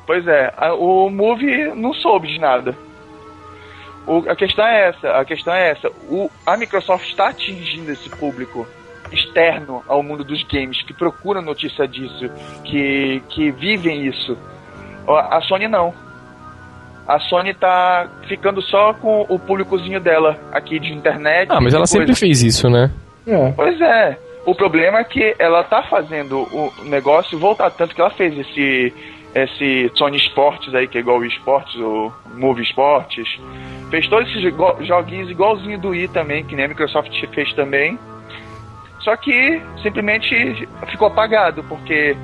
[0.06, 2.76] Pois é, a, o Move não soube de nada.
[4.06, 5.88] O, a questão é essa, a questão é essa.
[6.08, 8.64] O, a Microsoft está atingindo esse público
[9.16, 12.30] externo ao mundo dos games, que procuram notícia disso,
[12.64, 14.36] que, que vivem isso.
[15.08, 15.92] A Sony não.
[17.06, 21.48] A Sony tá ficando só com o públicozinho dela aqui de internet.
[21.50, 22.90] Ah, mas ela sempre fez isso, né?
[23.26, 23.52] É.
[23.52, 24.18] Pois é.
[24.44, 28.92] O problema é que ela tá fazendo o negócio voltar tanto que ela fez esse
[29.34, 33.38] esse Sony Sports aí, que é igual o Esportes, o Move Sports.
[33.90, 34.42] Fez todos esses
[34.80, 37.98] joguinhos igualzinho do Wii também, que nem a Microsoft fez também.
[39.06, 42.16] Só que simplesmente ficou apagado, porque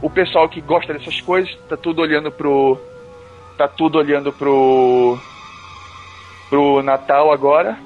[0.00, 2.78] o pessoal que gosta dessas coisas tá tudo olhando pro.
[3.58, 5.18] tá tudo olhando pro.
[6.48, 7.76] pro Natal agora.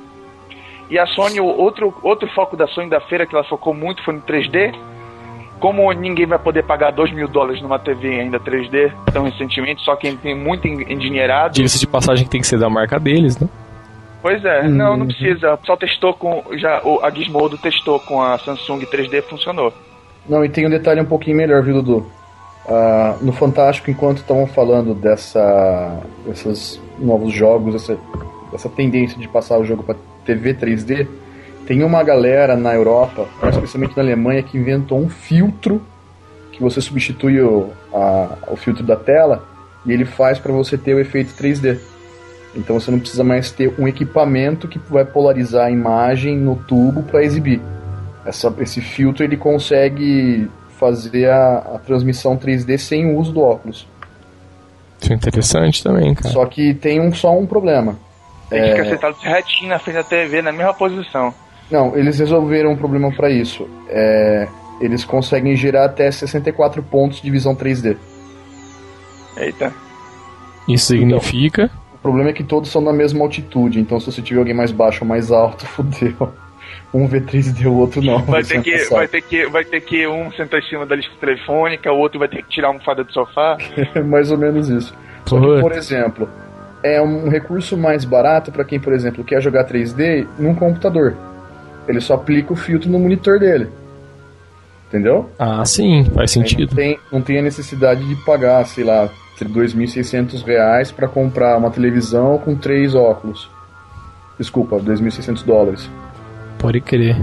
[0.88, 4.14] E a Sony, outro, outro foco da Sony da feira que ela focou muito foi
[4.14, 4.72] no 3D.
[5.58, 9.96] Como ninguém vai poder pagar 2 mil dólares numa TV ainda 3D tão recentemente, só
[9.96, 11.54] quem tem muito endinheirado.
[11.54, 13.48] Diga-se de passagem que tem que ser da marca deles, né?
[14.24, 14.70] Pois é, uhum.
[14.70, 15.52] não, não precisa.
[15.52, 16.42] O pessoal testou com.
[16.56, 19.70] Já, a Gizmodo testou com a Samsung 3D funcionou.
[20.26, 22.10] Não, e tem um detalhe um pouquinho melhor, viu, Dudu?
[22.64, 27.98] Uh, no Fantástico, enquanto estavam falando dessa, desses novos jogos, essa,
[28.54, 31.06] essa tendência de passar o jogo para TV 3D,
[31.66, 35.82] tem uma galera na Europa, especialmente na Alemanha, que inventou um filtro
[36.50, 39.44] que você substitui o, a, o filtro da tela
[39.84, 41.78] e ele faz para você ter o efeito 3D.
[42.56, 47.02] Então você não precisa mais ter um equipamento que vai polarizar a imagem no tubo
[47.02, 47.60] para exibir.
[48.24, 53.86] Essa, esse filtro ele consegue fazer a, a transmissão 3D sem o uso do óculos.
[55.00, 56.30] Isso é interessante também, cara.
[56.30, 57.96] Só que tem um, só um problema.
[58.50, 61.34] Ele fica sentado retinho na frente da TV, na mesma posição.
[61.70, 63.68] Não, eles resolveram um problema para isso.
[63.88, 64.48] É,
[64.80, 67.96] eles conseguem gerar até 64 pontos de visão 3D.
[69.36, 69.72] Eita.
[70.68, 71.66] Isso significa.
[71.66, 74.70] O problema é que todos são na mesma altitude, então se você tiver alguém mais
[74.70, 76.14] baixo ou mais alto, fodeu.
[76.92, 78.18] Um vê 3D, o outro não.
[78.18, 78.94] Vai ter, que, passar.
[78.96, 82.18] vai, ter que, vai ter que um sentar em cima da lista telefônica, o outro
[82.18, 83.56] vai ter que tirar a almofada do sofá.
[83.96, 84.94] É mais ou menos isso.
[85.24, 86.28] Só que, por exemplo,
[86.82, 91.16] é um recurso mais barato para quem, por exemplo, quer jogar 3D num computador.
[91.88, 93.68] Ele só aplica o filtro no monitor dele.
[94.88, 95.30] Entendeu?
[95.38, 96.76] Ah, sim, faz Aí Não sentido.
[96.76, 99.08] tem, não tem a necessidade de pagar, sei lá,
[99.42, 103.51] 2.600 reais para comprar uma televisão com três óculos.
[104.38, 105.90] Desculpa, 2.600 dólares.
[106.59, 107.16] Pode crer.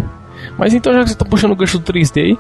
[0.58, 2.38] Mas então, já que você tá puxando o gancho do 3D,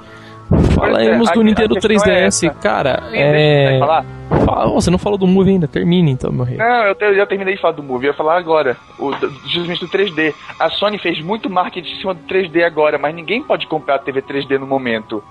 [0.73, 2.43] falaremos a- do Nintendo questão é 3DS.
[2.47, 2.49] essa.
[2.59, 3.79] Cara, Sim, é.
[3.79, 4.05] falar.
[4.45, 6.57] Fala- você não falou do Move ainda, termine então, meu rei.
[6.57, 8.77] Não, eu, te- eu já terminei de falar do Movie, eu ia falar agora.
[8.97, 9.11] O,
[9.47, 10.33] justamente do 3D.
[10.59, 13.99] A Sony fez muito marketing em cima do 3D agora, mas ninguém pode comprar a
[13.99, 15.21] TV 3D no momento.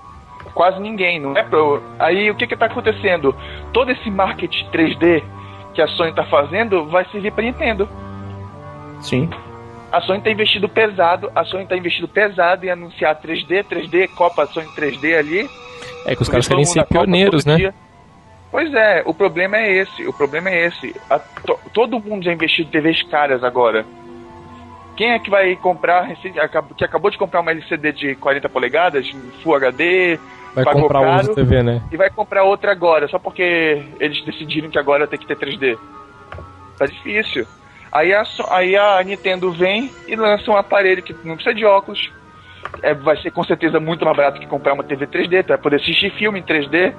[0.53, 1.81] Quase ninguém, não é pro.
[1.97, 3.35] Aí o que que tá acontecendo?
[3.73, 5.23] Todo esse marketing 3D
[5.73, 7.87] que a Sony tá fazendo vai servir pra Nintendo.
[8.99, 9.29] Sim.
[9.91, 14.45] A Sony tá investindo pesado, a Sony tá investindo pesado em anunciar 3D, 3D, Copa
[14.47, 15.49] Sony 3D ali.
[16.05, 17.55] É que os caras querem ser pioneiros, né?
[17.57, 17.73] dia.
[18.49, 20.05] Pois é, o problema é esse.
[20.07, 20.93] O problema é esse.
[21.09, 23.85] A- to- todo mundo já investiu em TVs caras agora.
[24.97, 29.09] Quem é que vai comprar, que acabou de comprar uma LCD de 40 polegadas,
[29.41, 30.19] Full HD,
[30.53, 31.35] Vai pagou comprar caro.
[31.35, 31.81] TV, né?
[31.91, 35.77] e vai comprar outra agora, só porque eles decidiram que agora tem que ter 3D?
[36.77, 37.47] Tá difícil.
[37.91, 42.11] Aí a, aí a Nintendo vem e lança um aparelho que não precisa de óculos.
[42.81, 45.57] É, vai ser com certeza muito mais barato que comprar uma TV 3D, tu vai
[45.57, 46.93] poder assistir filme em 3D.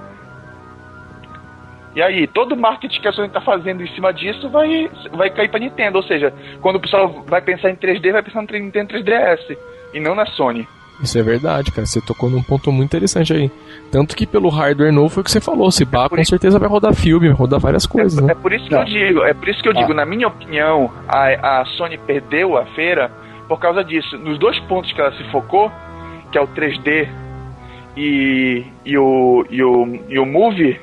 [1.94, 5.28] E aí, todo o marketing que a Sony tá fazendo em cima disso vai, vai
[5.28, 5.98] cair pra Nintendo.
[5.98, 9.56] Ou seja, quando o pessoal vai pensar em 3D, vai pensar no Nintendo 3DS.
[9.92, 10.66] E não na Sony.
[11.02, 11.84] Isso é verdade, cara.
[11.86, 13.50] Você tocou num ponto muito interessante aí.
[13.90, 15.70] Tanto que pelo hardware novo foi o que você falou.
[15.72, 18.32] Se pá, por com isso- certeza vai rodar filme, vai rodar várias coisas, É, né?
[18.32, 18.80] é por isso que Não.
[18.80, 19.96] eu digo, é por isso que eu digo, Ah.
[19.96, 23.10] na minha opinião, a, a Sony perdeu a feira
[23.48, 24.16] por causa disso.
[24.18, 25.70] Nos dois pontos que ela se focou,
[26.30, 27.08] que é o 3D
[27.96, 30.80] e, e, o, e, o, e o Move,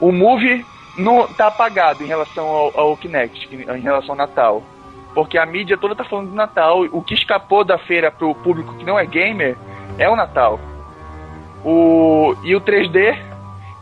[0.00, 0.64] o Move
[0.96, 4.62] não tá apagado em relação ao, ao Kinect, em relação ao Natal.
[5.14, 6.82] Porque a mídia toda tá falando do Natal.
[6.92, 9.56] O que escapou da feira pro público que não é gamer
[9.98, 10.60] é o Natal.
[11.64, 13.18] O, e o 3D,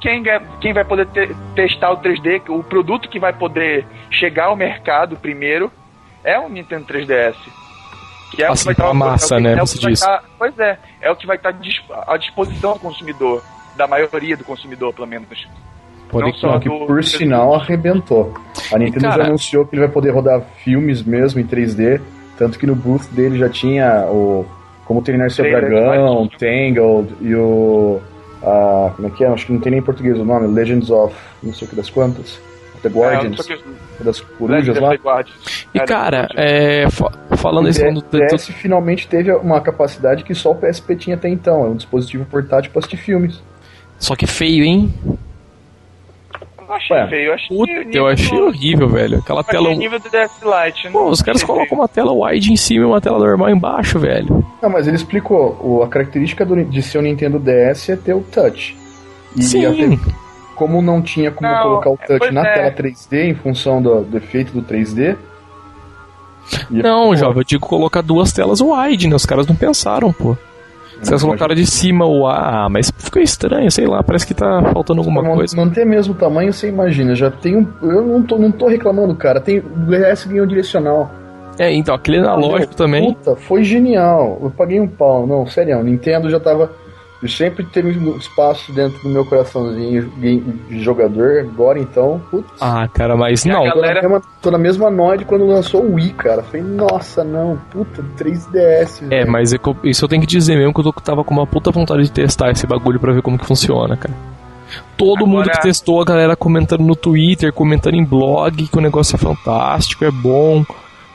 [0.01, 0.23] quem,
[0.61, 5.17] quem vai poder te- testar o 3D, o produto que vai poder chegar ao mercado
[5.17, 5.71] primeiro
[6.25, 7.37] é o Nintendo 3DS.
[8.31, 9.79] Que é o que Assim, vai estar- massa, né, é você
[10.39, 13.43] pois é, é o que vai estar dis- à disposição do consumidor,
[13.77, 15.47] da maioria do consumidor, pelo menos.
[16.37, 18.33] Só que do- por sinal arrebentou.
[18.73, 22.01] A Nintendo cara- já anunciou que ele vai poder rodar filmes mesmo em 3D,
[22.39, 24.45] tanto que no booth dele já tinha o
[24.85, 28.01] Como Treinar Seu Dragão, Tangled e o.
[28.43, 29.29] ah, como é que é?
[29.29, 31.15] Acho que não tem nem em português o nome, Legends of.
[31.43, 32.39] não sei o que das quantas.
[32.83, 34.89] The É, Guardians, o que- das corujas lá.
[34.91, 35.67] of the Guardians.
[35.75, 40.23] E É, cara, é, fa- falando O esse mundo de- DS finalmente teve uma capacidade
[40.23, 41.65] que só o PSP tinha até então.
[41.65, 43.43] É um dispositivo portátil para assistir filmes.
[43.99, 44.95] Só que feio, hein?
[46.69, 49.19] Não achei Ué, feio, eu achei Puta, nível eu achei horrível, velho.
[49.19, 49.75] Aquela achei tela.
[49.75, 50.89] nível do DS Lite.
[50.91, 51.81] Pô, não os caras colocam feio.
[51.81, 54.45] uma tela wide em cima e uma tela normal embaixo, velho.
[54.63, 55.59] Não, mas ele explicou.
[55.63, 58.77] O, a característica do, de ser o Nintendo DS é ter o touch.
[59.37, 59.67] E Sim.
[59.67, 59.99] até-
[60.57, 62.55] como não tinha como Não, colocar o touch pois na é.
[62.55, 65.17] tela 3D em função do, do efeito do 3D.
[66.71, 69.15] ia Não, jovem, eu digo colocar duas telas wide, né?
[69.15, 70.37] Os caras não pensaram, pô.
[71.01, 74.27] Os caras Não, colocaram de cima o A, ah, mas ficou estranho, sei lá, parece
[74.27, 75.57] que tá faltando alguma man- coisa.
[75.57, 77.15] Manter mesmo o tamanho, você imagina.
[77.15, 77.67] Já tem um.
[77.83, 79.41] Eu não tô, não tô reclamando, cara.
[79.41, 81.11] Tem, o DS ganhou direcional.
[81.59, 83.15] É, então, aquele analógico Meu, também.
[83.15, 84.39] Puta, foi genial.
[84.43, 85.27] Eu paguei um pau.
[85.27, 86.71] Não, sério, Nintendo já tava.
[87.23, 91.41] Eu sempre teve um espaço dentro do meu coraçãozinho de jogador.
[91.41, 92.47] Agora então, putz.
[92.61, 93.61] Ah, cara, mas E a não.
[93.63, 96.43] Tô na, galera- mesma, tô na mesma noide quando lançou o Wii, cara.
[96.43, 99.03] Falei, nossa, não, puta, 3DS.
[99.07, 99.31] É, velho.
[99.33, 101.47] mas é que eu- isso eu tenho que dizer mesmo que eu tava com uma
[101.47, 104.15] puta vontade de testar esse bagulho pra ver como que funciona, cara.
[104.97, 108.81] Todo Agora- mundo que testou, a galera comentando no Twitter, comentando em blog, que o
[108.81, 110.65] negócio é fantástico, é bom.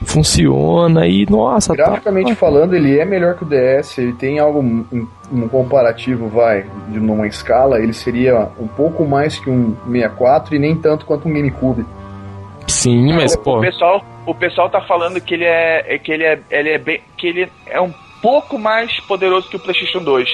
[0.05, 2.35] Funciona e nossa, tá- Graficamente tá...
[2.35, 7.27] falando, ele é melhor que o DS, ele tem algo um, comparativo, vai, de numa
[7.27, 11.85] escala, ele seria um pouco mais que um 64 e nem tanto quanto um GameCube.
[12.67, 16.11] Sim, mas o, pô, o pessoal, o pessoal tá falando que ele é, é que
[16.11, 20.03] ele é, ele é bem, que ele é um pouco mais poderoso que o PlayStation
[20.03, 20.29] 2.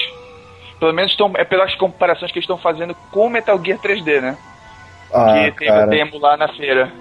[0.78, 4.20] Pelo menos tão, é pelas comparações que eles estão fazendo com o Metal Gear 3D,
[4.20, 4.36] né?
[5.12, 6.92] Ah, que teve cara, o demo lá na feira.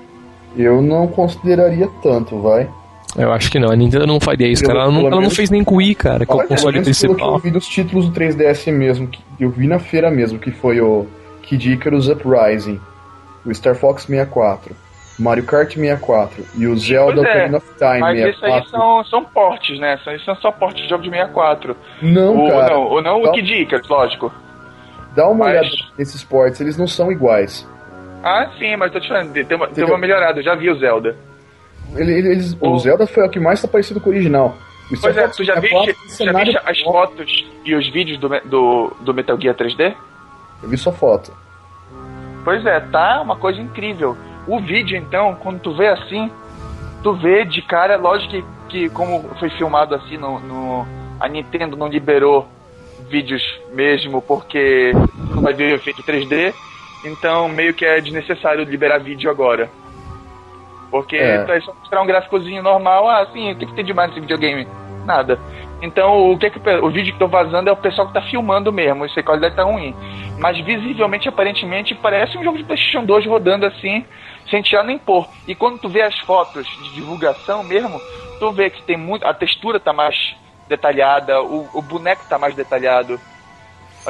[0.58, 2.70] Eu não consideraria tanto, vai.
[3.18, 4.86] eu acho que não, a Nintendo não faria isso, Pelo- cara.
[4.86, 6.74] Ela não, ela não fez nem com o Wii, cara, que é o Olha, console
[6.74, 7.40] que eu principal.
[7.40, 11.06] vi dos títulos do 3DS mesmo, que eu vi na feira mesmo, que foi o
[11.44, 12.80] Kid Icarus Uprising,
[13.46, 14.76] o Star Fox 64,
[15.20, 18.70] Mario Kart 64 e o Zelda Pois é, Ocarina of Time Mas isso aí 64.
[18.70, 19.98] são, são portes, né?
[20.16, 21.76] Isso são só portes de jogo de 64.
[22.04, 22.74] Não, o, cara.
[22.74, 24.32] não, ou não Dá- o Kid Icarus, lógico.
[25.16, 27.68] Dá uma mas- olhada nesses ports, eles não são iguais.
[28.24, 29.88] Ah, sim, mas tô te falando, deu uma, Entendeu?
[29.90, 31.16] uma melhorada, eu já vi o Zelda.
[31.96, 34.56] Ele- ele- Eles, o O- Zelda foi o que mais tá parecido com o original.
[34.92, 37.88] O Pois é, Fox tu já 64 viste, tem já viste as fotos e os
[37.90, 39.94] vídeos do, do, do Metal Gear 3D?
[40.64, 41.32] Eu vi só foto.
[42.44, 44.18] Pois é, tá uma coisa incrível.
[44.48, 46.32] O vídeo, então, quando tu vê assim,
[47.04, 50.88] tu vê de cara, lógico que, que como foi filmado assim, no, no-
[51.20, 52.48] a Nintendo não liberou
[53.10, 53.42] vídeos
[53.74, 54.92] mesmo porque
[55.34, 56.54] não vai ver o efeito 3D,
[57.08, 59.70] então meio que é desnecessário liberar vídeo agora.
[60.90, 61.46] Porque É.
[61.48, 64.22] é só mostrar um gráficozinho normal, ah, assim, o que, que tem de mais nesse
[64.22, 64.68] videogame?
[65.06, 65.40] Nada.
[65.82, 68.72] Então o que, que o vídeo que tô vazando é o pessoal que tá filmando
[68.72, 69.96] mesmo, isso aí a qualidade tá ruim.
[70.40, 74.06] Mas visivelmente, aparentemente, parece um jogo de PlayStation 2 rodando assim,
[74.50, 75.28] sem tirar nem pôr.
[75.48, 78.00] E quando tu vê as fotos de divulgação mesmo,
[78.40, 79.26] tu vê que tem muito.
[79.26, 80.36] A textura tá mais
[80.68, 83.20] detalhada, o, o boneco tá mais detalhado.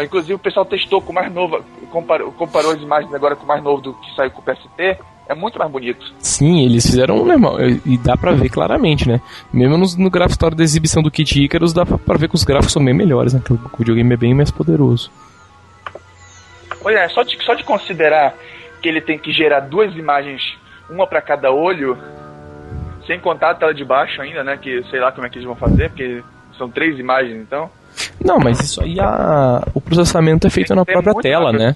[0.03, 3.47] Inclusive o pessoal testou com o mais novo, comparou, comparou as imagens agora com o
[3.47, 6.05] mais novo do que saiu com o PSP, é muito mais bonito.
[6.19, 7.57] Sim, eles fizeram normal.
[7.85, 9.19] E dá pra ver claramente, né?
[9.51, 12.35] Mesmo no, no gráfico história da exibição do Kid Icarus, dá pra, pra ver que
[12.35, 13.41] os gráficos são bem melhores, né?
[13.43, 15.11] Que o videogame é bem mais poderoso.
[16.83, 18.35] Olha, é, só de, só de considerar
[18.81, 20.41] que ele tem que gerar duas imagens,
[20.89, 21.97] uma para cada olho,
[23.05, 24.57] sem contar a tela de baixo ainda, né?
[24.57, 26.23] Que sei lá como é que eles vão fazer, porque
[26.57, 27.69] são três imagens, então.
[28.23, 31.75] Não, mas isso aí, a, o processamento é feito na própria tela, né?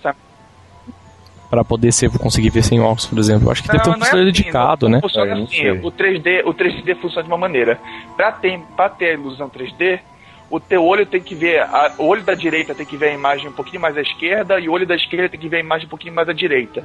[1.49, 3.47] Pra poder ser, conseguir ver sem óculos, por exemplo.
[3.47, 5.01] Eu acho que deve ter um Não, não é processador assim, dedicado, não né?
[5.01, 7.77] Funciona É, não assim, o 3D, o 3D funciona de uma maneira.
[8.15, 9.99] Pra ter, pra ter a ilusão 3D,
[10.49, 13.13] o teu olho tem que ver, a- o olho da direita tem que ver a
[13.13, 15.59] imagem um pouquinho mais à esquerda e o olho da esquerda tem que ver a
[15.59, 16.83] imagem um pouquinho mais à direita.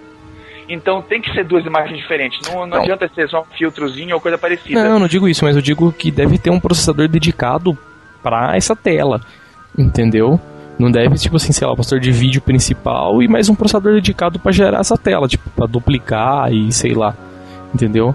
[0.69, 2.41] Então tem que ser duas imagens diferentes.
[2.49, 2.83] Não, não, Não.
[2.83, 4.83] adianta ser só um filtrozinho ou coisa parecida.
[4.83, 7.79] Não, não digo isso, mas eu digo que deve ter um processador dedicado
[8.21, 9.21] pra essa tela.
[9.77, 10.41] Entendeu?
[10.79, 13.95] Não deve, tipo assim, sei lá, o processador de vídeo principal e mais um processador
[13.95, 17.15] dedicado pra gerar essa tela, tipo, pra duplicar e sei lá.
[17.75, 18.15] Entendeu?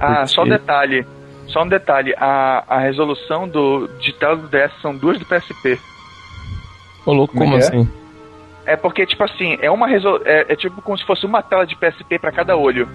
[0.00, 1.06] Ah, Porque- só um detalhe.
[1.48, 2.14] Só um detalhe.
[2.16, 5.78] A, a resolução do de tela do DS são duas do PSP.
[7.04, 7.66] Ô louco, Como como é é?
[7.66, 7.88] assim?
[8.66, 10.20] É porque, tipo assim, é uma resol...
[10.24, 12.88] é, é tipo como se fosse uma tela de PSP pra cada olho.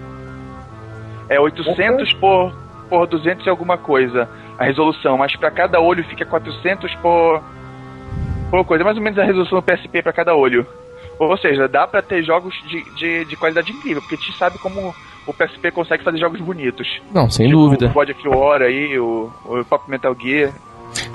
[1.28, 2.52] É 800 por,
[2.88, 4.28] por 200 e alguma coisa
[4.58, 7.42] a resolução, mas pra cada olho fica 400 por,
[8.50, 8.84] por coisa.
[8.84, 10.66] Mais ou menos a resolução do PSP pra cada olho.
[11.18, 14.58] Ou seja, dá pra ter jogos de, de, de qualidade incrível, porque a gente sabe
[14.58, 14.94] como
[15.26, 17.00] o PSP consegue fazer jogos bonitos.
[17.12, 17.86] Não, sem Tipo dúvida.
[17.86, 20.52] O God of War aí, o, o Pop Metal Gear.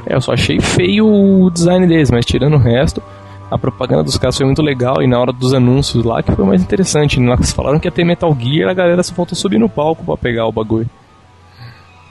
[0.05, 3.01] É, eu só achei feio o design deles, mas tirando o resto,
[3.49, 6.45] a propaganda dos caras foi muito legal e na hora dos anúncios lá que foi
[6.45, 7.21] mais interessante.
[7.21, 10.03] Hora que falaram que ia ter Metal Gear, a galera só faltou subir no palco
[10.03, 10.89] pra pegar o bagulho.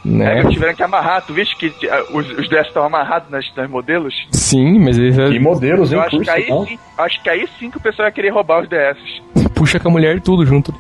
[0.05, 0.41] Né?
[0.41, 3.69] Aí tiveram que amarrar, tu viste que ah, os, os DS estão amarrados nas, nas
[3.69, 4.15] modelos?
[4.33, 7.49] Sim, mas eles E modelos, hein, Eu acho por que, aí sim, acho que aí
[7.59, 9.23] sim que o pessoal ia querer roubar os DS.
[9.55, 10.75] puxa com a mulher e tudo junto.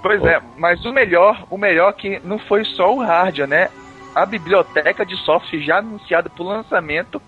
[0.00, 3.68] Pois é, mas o melhor, o melhor que não foi só o hardware, né?
[4.14, 7.20] A biblioteca de software já anunciada pro lançamento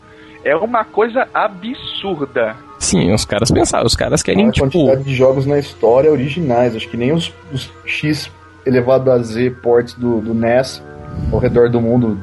[0.45, 2.57] é uma coisa absurda.
[2.79, 4.67] Sim, os caras pensaram, os caras querem, a tipo.
[4.67, 6.77] quantidade de jogos na história originais.
[6.77, 8.31] Acho que nem os, os X
[8.67, 10.83] elevado a Z ports do, do NES
[11.33, 12.19] ao redor do mundo,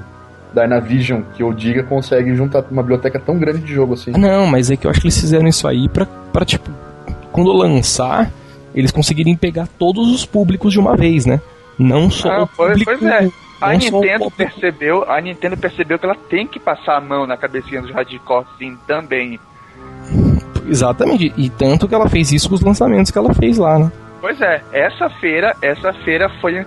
[0.54, 4.12] Dynavision, que eu diga, consegue juntar uma biblioteca tão grande de jogo assim.
[4.12, 6.70] Não, mas é que eu acho que eles fizeram isso aí pra, pra tipo,
[7.32, 8.30] quando lançar,
[8.76, 11.39] eles conseguirem pegar todos os públicos de uma vez, né?
[11.80, 12.92] Não só Ah, o pois- público.
[13.00, 13.30] pois é.
[13.62, 17.38] A o Nintendo percebeu, a Nintendo percebeu que ela tem que passar a mão na
[17.38, 19.39] cabecinha dos hardcore sim também.
[20.68, 21.34] Exatamente.
[21.38, 23.92] E tanto que ela fez isso com os lançamentos que ela fez lá, né?
[24.22, 26.66] Pois é, essa feira, essa feira foi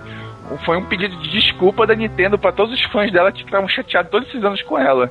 [0.63, 4.11] foi um pedido de desculpa da Nintendo pra todos os fãs dela que estavam chateados
[4.11, 5.09] todos esses anos com ela.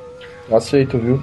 [0.53, 1.21] Aceito, viu?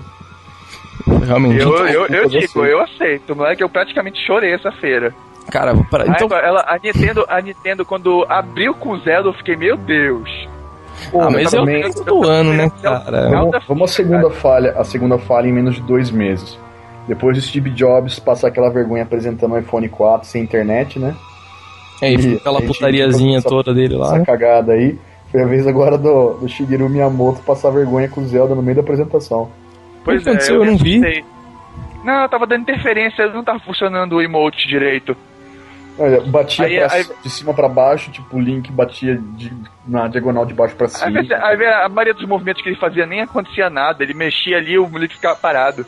[1.26, 1.62] Realmente.
[1.62, 2.66] Eu, então, eu, eu eu digo, aceito.
[2.66, 3.36] eu aceito.
[3.36, 5.14] Não é que eu praticamente chorei essa feira.
[5.50, 6.28] Cara, para, então...
[6.32, 10.30] Aí, ela, a, Nintendo, a Nintendo, quando abriu com o Zelda, eu fiquei, meu Deus.
[11.10, 13.30] Pô, ah, mas é o do ano, né, cara?
[13.30, 16.60] Vamos, vamos a segunda falha, a segunda falha em menos de dois meses.
[17.08, 21.16] Depois de Steve Jobs passar aquela vergonha apresentando o iPhone 4 sem internet, né?
[22.02, 24.08] É, e aquela putariazinha essa, toda dele lá.
[24.08, 24.26] Essa né?
[24.26, 24.98] cagada aí.
[25.32, 28.76] Foi a vez agora do, do Shigeru Miyamoto passar vergonha com o Zelda no meio
[28.76, 29.50] da apresentação.
[30.04, 31.24] Pois é, eu, eu não vi.
[32.04, 35.16] Não, eu tava dando interferência, não tava funcionando o emote direito.
[35.98, 39.54] Olha, batia aí, pra, aí, de cima para baixo, tipo, o Link batia de,
[39.86, 41.20] na diagonal de baixo para cima.
[41.20, 44.88] Aí, a maioria dos movimentos que ele fazia nem acontecia nada, ele mexia ali o
[44.98, 45.86] Link ficava parado.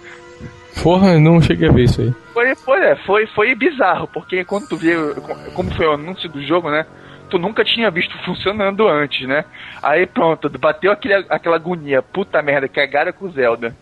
[0.81, 2.13] Porra, não cheguei a ver isso aí.
[2.33, 5.15] Foi, foi, é, foi, foi bizarro, porque quando tu viu
[5.53, 6.85] como foi o anúncio do jogo, né?
[7.29, 9.45] Tu nunca tinha visto funcionando antes, né?
[9.81, 13.75] Aí pronto, bateu aquele, aquela agonia, puta merda, cagaram com o Zelda.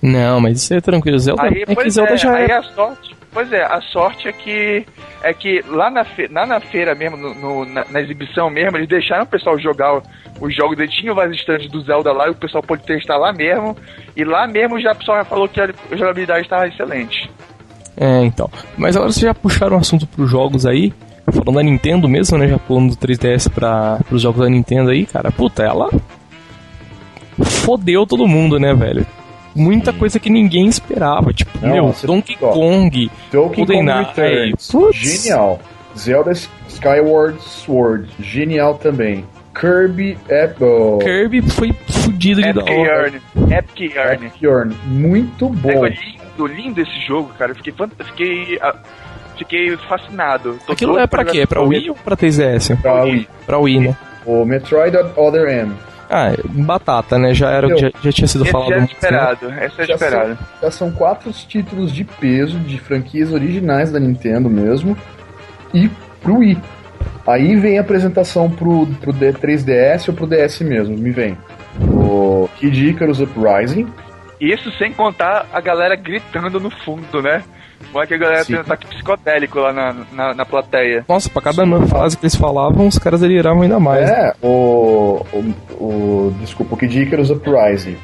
[0.00, 2.54] Não, mas isso é tranquilo, Zelda, aí, é que Zelda é, já aí é.
[2.54, 4.86] a sorte, Pois é, a sorte é que
[5.22, 8.78] é que lá na, fe, lá na feira mesmo, no, no, na, na, exibição mesmo,
[8.78, 10.00] eles deixaram o pessoal jogar
[10.40, 13.34] os jogos, eles tinham vários stands do Zelda lá e o pessoal pôde testar lá
[13.34, 13.76] mesmo.
[14.16, 17.30] E lá mesmo já o pessoal já falou que a jogabilidade estava excelente.
[17.94, 18.48] É, então.
[18.74, 20.94] Mas agora vocês já puxaram o assunto para os jogos aí.
[21.30, 22.48] Falando da Nintendo mesmo, né?
[22.48, 25.30] Já pulando do 3DS para os jogos da Nintendo aí, cara.
[25.30, 25.90] Puta, ela
[27.44, 29.06] fodeu todo mundo, né, velho?
[29.56, 31.32] Muita coisa que ninguém esperava.
[31.32, 35.60] Tipo, Não, meu, Donkey Kong, Donkey Kong Returns, genial.
[35.96, 36.32] Zelda
[36.68, 39.24] Skyward Sword, genial também.
[39.58, 40.98] Kirby Apple.
[41.02, 43.20] Kirby foi fudido de Epic Yarn.
[43.50, 44.26] Epic Yarn.
[44.26, 44.76] Epic Yarn.
[44.84, 45.86] Muito bom.
[45.86, 47.54] É lindo, lindo esse jogo, cara.
[47.54, 47.72] Fiquei,
[48.04, 48.74] fiquei, ah,
[49.38, 50.58] fiquei fascinado.
[50.66, 51.40] Tô Aquilo é pra quê?
[51.40, 52.76] É pra Wii ou pra 3DS?
[52.82, 53.28] Pra Wii.
[53.46, 53.96] Pra Wii, né?
[54.26, 55.72] O Metroid Other M.
[56.08, 57.34] Ah, batata, né?
[57.34, 58.72] Já era já, já tinha sido esse falado.
[58.72, 59.66] É esperado, né?
[59.66, 60.36] esse é já esperado.
[60.36, 64.96] São, já são quatro títulos de peso de franquias originais da Nintendo mesmo
[65.74, 65.90] e
[66.22, 66.58] pro Wii.
[67.26, 71.36] Aí vem a apresentação pro, pro 3DS ou pro DS mesmo, me vem.
[71.80, 73.86] O Kid Icarus Uprising.
[74.40, 77.42] Isso sem contar a galera gritando no fundo, né?
[77.92, 78.52] Como é que a galera Sim.
[78.52, 81.04] tem um ataque psicodélico lá na, na, na plateia?
[81.08, 81.86] Nossa, pra cada Sim.
[81.86, 84.08] frase que eles falavam, os caras deliravam ainda mais.
[84.08, 86.34] É, o, o, o.
[86.40, 87.96] Desculpa, o Kid Icarus Uprising.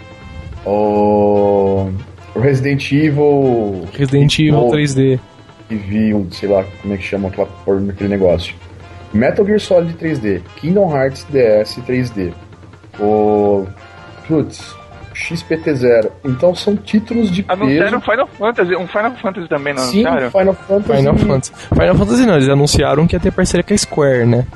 [0.64, 1.90] O.
[2.34, 3.86] O Resident Evil.
[3.92, 5.20] Resident Evil 3D.
[5.70, 8.54] Evil, sei lá como é que chama aquela porra daquele negócio.
[9.12, 10.40] Metal Gear Solid 3D.
[10.56, 12.32] Kingdom Hearts DS 3D.
[12.98, 13.66] O.
[14.26, 14.74] Putz,
[15.14, 16.10] XPT0.
[16.24, 18.10] Então são títulos de anunciaram peso.
[18.10, 20.30] Final Fantasy, um Final Fantasy também, não Sim, anunciaram?
[20.30, 20.98] Final Fantasy.
[20.98, 21.52] Final Fantasy.
[21.68, 24.46] Final Fantasy não, eles anunciaram que ia ter parceria com a Square, né?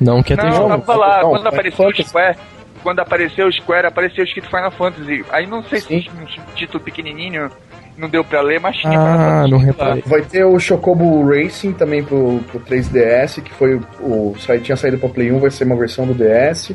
[0.00, 0.78] Não que ia ter não, jogo.
[0.78, 2.36] Tava lá, não, quando apareceu o Square,
[2.82, 5.24] quando apareceu o Square, apareceu escrito Final Fantasy.
[5.30, 6.02] Aí não sei Sim.
[6.02, 7.50] se um título pequenininho
[7.96, 10.02] não deu pra ler, mas tinha ah, não reparei.
[10.04, 14.98] Vai ter o Chocobo Racing também pro, pro 3DS, que foi o, o tinha saído
[14.98, 16.72] pra Play 1, vai ser uma versão do DS.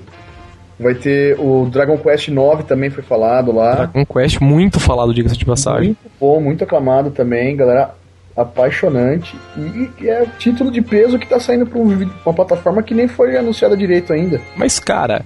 [0.79, 3.75] Vai ter o Dragon Quest 9 também foi falado lá.
[3.75, 5.87] Dragon Quest muito falado, diga-se de passagem.
[5.87, 7.93] Muito bom, muito aclamado também, galera
[8.37, 13.35] apaixonante e, é título de peso que tá saindo pra uma plataforma que nem foi
[13.35, 14.39] anunciada direito ainda.
[14.55, 15.25] Mas cara,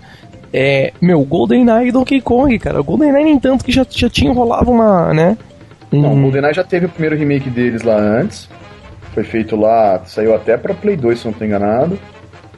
[0.51, 2.79] é, meu, GoldenEye e Donkey Kong, cara.
[2.79, 5.37] O GoldenEye nem tanto que já, já tinha rolado uma, né?
[5.91, 6.01] Um...
[6.01, 8.49] Não, o GoldenEye já teve o primeiro remake deles lá antes.
[9.13, 11.99] Foi feito lá, saiu até pra Play 2, se não tô enganado.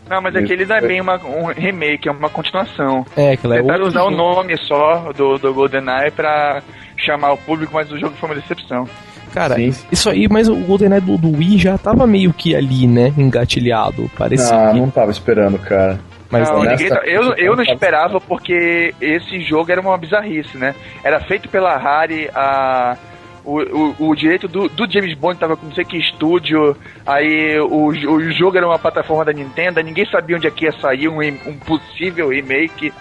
[0.10, 3.06] Não, mas aquele não é bem uma, um remake, é uma continuação.
[3.18, 4.14] É, aquela é Tentaram usar jogo.
[4.14, 6.62] o nome só do, do GoldenEye pra
[6.95, 8.88] chamar o público, mas o jogo foi uma decepção.
[9.34, 9.74] Cara, Sim.
[9.91, 13.14] isso aí, mas o GoldenEye do, do Wii já tava meio que ali, né?
[13.18, 14.10] Engatilhado.
[14.18, 14.56] Parecia.
[14.56, 14.80] Ah, que...
[14.80, 15.99] não tava esperando, cara.
[16.30, 20.74] Mas não, ninguém, tá- eu, eu não esperava porque esse jogo era uma bizarrice, né?
[21.03, 22.97] Era feito pela Rare, a
[23.46, 26.76] o, o, o direito do, do, James Bond tava com não sei que estúdio,
[27.06, 30.72] aí o, o jogo era uma plataforma da Nintendo, ninguém sabia onde é que ia
[30.74, 32.91] sair um, um possível remake.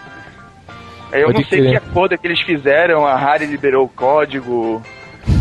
[1.11, 4.81] Eu Pode não sei que acordo que eles fizeram, a Rare liberou o código,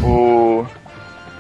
[0.02, 0.64] o...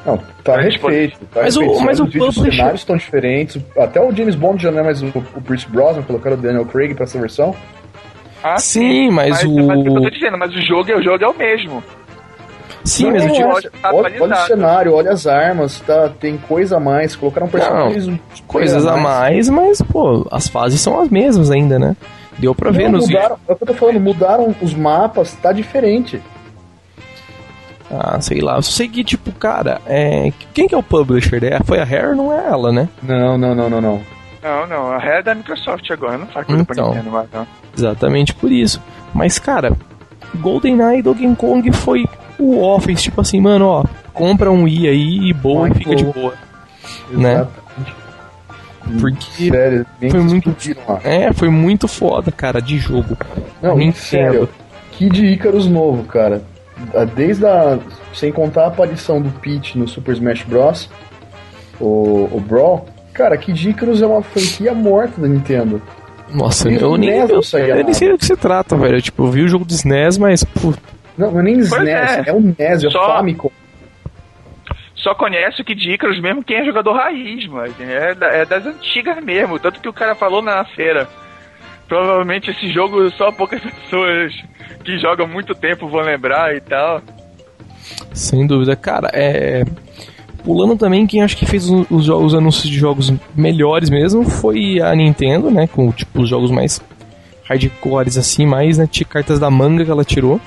[0.04, 1.18] Não, tá refeito.
[1.32, 1.78] Tá mas refeito.
[1.78, 3.58] o, mas o Os cenários estão diferentes.
[3.78, 6.66] Até o James Bond já não é mais o, o Bruce Brosnan, colocaram o Daniel
[6.66, 7.56] Craig pra essa versão.
[8.42, 9.66] Ah, sim, mas, mas o.
[9.66, 11.82] Mas, eu tô dizendo, mas o jogo, o jogo é o mesmo.
[12.84, 16.76] Sim, mas o tipo, olha, olha, olha, o cenário, olha as armas, tá, tem coisa
[16.76, 18.06] a mais, colocaram personagens.
[18.06, 19.48] Não, coisas a mais.
[19.48, 21.96] mas, pô, as fases são as mesmas ainda, né?
[22.38, 25.50] Deu pra ver nos mudaram, É o que eu tô falando, mudaram os mapas, tá
[25.50, 26.20] diferente.
[27.90, 28.56] Ah, sei lá.
[28.56, 30.32] Eu sei que, tipo, cara, é...
[30.52, 31.42] quem que é o publisher?
[31.44, 32.88] É, foi a Rare, não é ela, né?
[33.02, 34.00] Não, não, não, não, não.
[34.42, 37.28] Não, não, a Rare é da Microsoft agora, não faz coisa então, pra Nintendo mais,
[37.32, 37.46] não.
[37.76, 38.82] Exatamente por isso.
[39.14, 39.72] Mas, cara,
[40.40, 42.04] GoldenEye Donkey Kong foi
[42.38, 46.04] o Office, tipo assim, mano, ó, compra um i aí e boa, e fica de
[46.04, 46.34] boa.
[47.10, 47.46] Né?
[49.00, 50.56] Porque Sério, foi muito-
[50.86, 51.00] lá.
[51.02, 53.16] é, foi muito foda, cara, de jogo.
[53.62, 53.96] Não, Nintendo.
[53.98, 54.48] sério.
[54.92, 56.42] Kid Icarus novo, cara.
[56.94, 57.78] Ah, Desde a.
[58.12, 60.88] Sem contar a aparição do Peach no Super Smash Bros.
[61.80, 62.86] O, o Brawl.
[63.12, 65.80] Cara, Kid Icarus é uma franquia morta da Nintendo.
[66.32, 67.94] Nossa, eu o nem, eu, eu nem nada.
[67.94, 69.00] sei do que se trata, velho.
[69.00, 70.72] Tipo, eu vi o jogo do SNES, mas, pô,
[71.16, 72.22] Não, não é nem Pois SNES, é.
[72.26, 73.50] é, o NES, é o Só- Famicom.
[74.94, 77.74] Só conhece o Kid Icarus mesmo quem é jogador raiz, mano.
[77.78, 79.58] É, da- é das antigas mesmo.
[79.58, 81.06] Tanto que o cara falou na feira.
[81.86, 84.32] Provavelmente esse jogo só poucas pessoas
[84.82, 87.02] que jogam muito tempo vão lembrar e tal.
[88.14, 88.74] sem dúvida.
[88.74, 89.62] Cara, é.
[90.44, 94.24] Pulando também, quem acho que fez os, os jogos- os anúncios de jogos melhores mesmo
[94.24, 95.66] foi a Nintendo, né?
[95.66, 96.80] Com, tipo, os jogos mais
[97.44, 98.86] hardcores, assim, mais, né?
[98.90, 100.40] tinha Cartas da manga que ela tirou.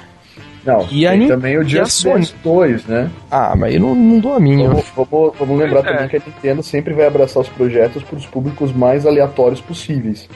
[0.66, 2.16] Não, E a também o Just Sony.
[2.20, 3.10] Dance 2, né?
[3.32, 4.68] Ah, mas eu não, não dou a minha.
[4.68, 5.84] Vamos, vamos- vamos lembrar é.
[5.84, 10.28] também que a Nintendo sempre vai abraçar os projetos para os públicos mais aleatórios possíveis.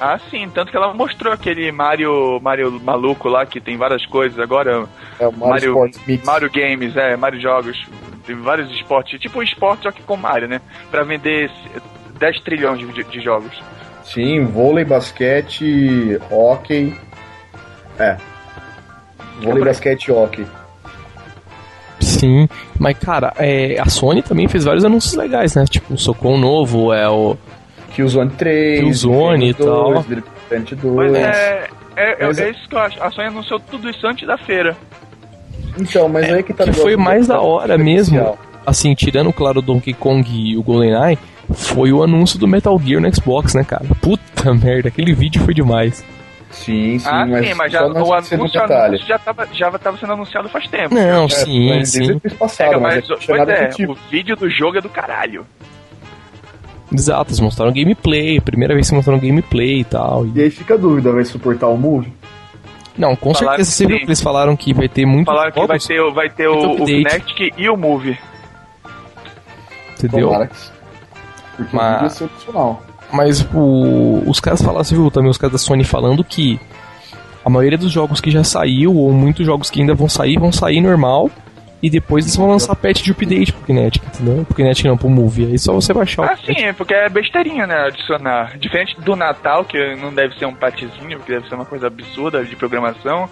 [0.00, 0.48] Ah, sim.
[0.48, 4.88] Tanto que ela mostrou aquele Mario, Mario maluco lá que tem várias coisas agora.
[5.18, 6.24] É o Mario, Mario-.
[6.24, 7.86] Mario Games, é, Mario Jogos.
[8.26, 9.20] Tem vários esportes.
[9.20, 10.60] Tipo um esporte só que com Mario, né?
[10.90, 11.50] Pra vender
[12.18, 13.62] 10 trilhões de, de jogos.
[14.02, 16.96] Sim, vôlei, basquete, hockey.
[17.98, 18.16] É.
[19.42, 20.46] Vôlei, É, basquete e hockey.
[22.00, 22.48] Sim,
[22.78, 25.64] mas cara, é, a Sony também fez vários anúncios legais, né?
[25.66, 27.36] Tipo, o Socon novo, é o.
[27.94, 29.92] Killzone 3, Killzone e tal.
[29.94, 30.94] 2, Little Big Planet 2.
[30.94, 33.02] Pois é, é, é, Mas- é isso que eu acho.
[33.02, 34.76] A Sony anunciou tudo isso antes da feira.
[35.78, 38.16] Então, mas aí que tá que foi mais da hora mesmo.
[38.16, 38.38] especial.
[38.66, 41.18] Assim, tirando, claro, o Donkey Kong e o GoldenEye,
[41.54, 43.84] foi o anúncio do Metal Gear no Xbox, né, cara?
[44.00, 46.04] Puta merda, aquele vídeo foi demais.
[46.50, 48.58] Sim, sim, ah, mas, sim, mas já, o anúncio, anúncio
[49.06, 50.92] já, tava, já tava sendo anunciado faz tempo.
[50.94, 52.18] Não, É, sim, sim.
[52.38, 55.46] passado, Pega, mas, mas, é pois é, o vídeo do jogo é do caralho.
[56.92, 60.26] Exato, eles mostraram gameplay, primeira vez que mostraram gameplay e tal.
[60.26, 62.12] e- E aí fica a dúvida, vai suportar o Move?
[62.98, 65.66] Não, com Falaram certeza você viu que eles falaram que vai ter muito Falaram que
[65.66, 66.86] vai ter, o- vai ter o, Muito o.
[66.86, 68.18] Kinect e o Move.
[69.98, 70.28] entendeu?
[70.28, 70.50] Tomara.
[71.56, 72.82] Porque Mas- o vídeo é excepcional.
[73.12, 76.60] Mas o- os caras falaram, você viu também os caras da Sony falando que
[77.44, 80.52] a maioria dos jogos que já saiu, ou muitos jogos que ainda vão sair, vão
[80.52, 81.30] sair normal.
[81.82, 84.44] E depois eles vão lançar patch de update pro Kinetic, entendeu?
[84.44, 85.46] Pro Kinetic não, pro Movie.
[85.46, 86.44] Aí só você baixar Ah, o patch.
[86.46, 87.86] sim, é porque é besteirinha, né?
[87.86, 88.58] Adicionar.
[88.58, 92.44] Diferente do Natal, que não deve ser um patchzinho, que deve ser uma coisa absurda
[92.44, 93.28] de programação.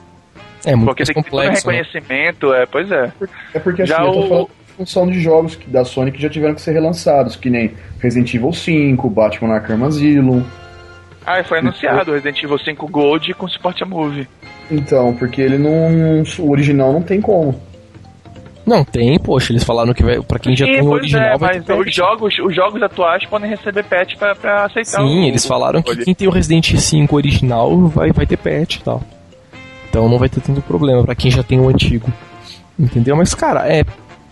[0.64, 1.66] É muito Porque mais tem que ter um complexo.
[1.68, 1.74] né?
[1.76, 3.12] reconhecimento, é, pois é.
[3.54, 6.20] É porque assim, Já eu tô o- falando função de jogos que- da Sony que
[6.22, 10.42] já tiveram que ser relançados, que nem Resident Evil 5, Batman Arkham Asylum.
[11.26, 14.26] Ah, e foi anunciado o Resident Evil 5 Gold com suporte a Move.
[14.70, 16.22] Então, porque ele não.
[16.38, 17.60] O original não tem como.
[18.68, 21.38] Não, tem, poxa, eles falaram que vai, pra quem já Sim, tem o original é,
[21.38, 21.86] vai mas ter patch.
[21.88, 25.80] os jogos, os jogos atuais podem receber patch pra, pra aceitar o- Sim, eles falaram
[25.82, 29.02] que o- quem tem o Resident 5 original vai, vai ter patch e tal.
[29.88, 32.12] Então não vai ter tanto problema pra quem já tem o antigo.
[32.78, 33.16] Entendeu?
[33.16, 33.84] Mas, cara, é.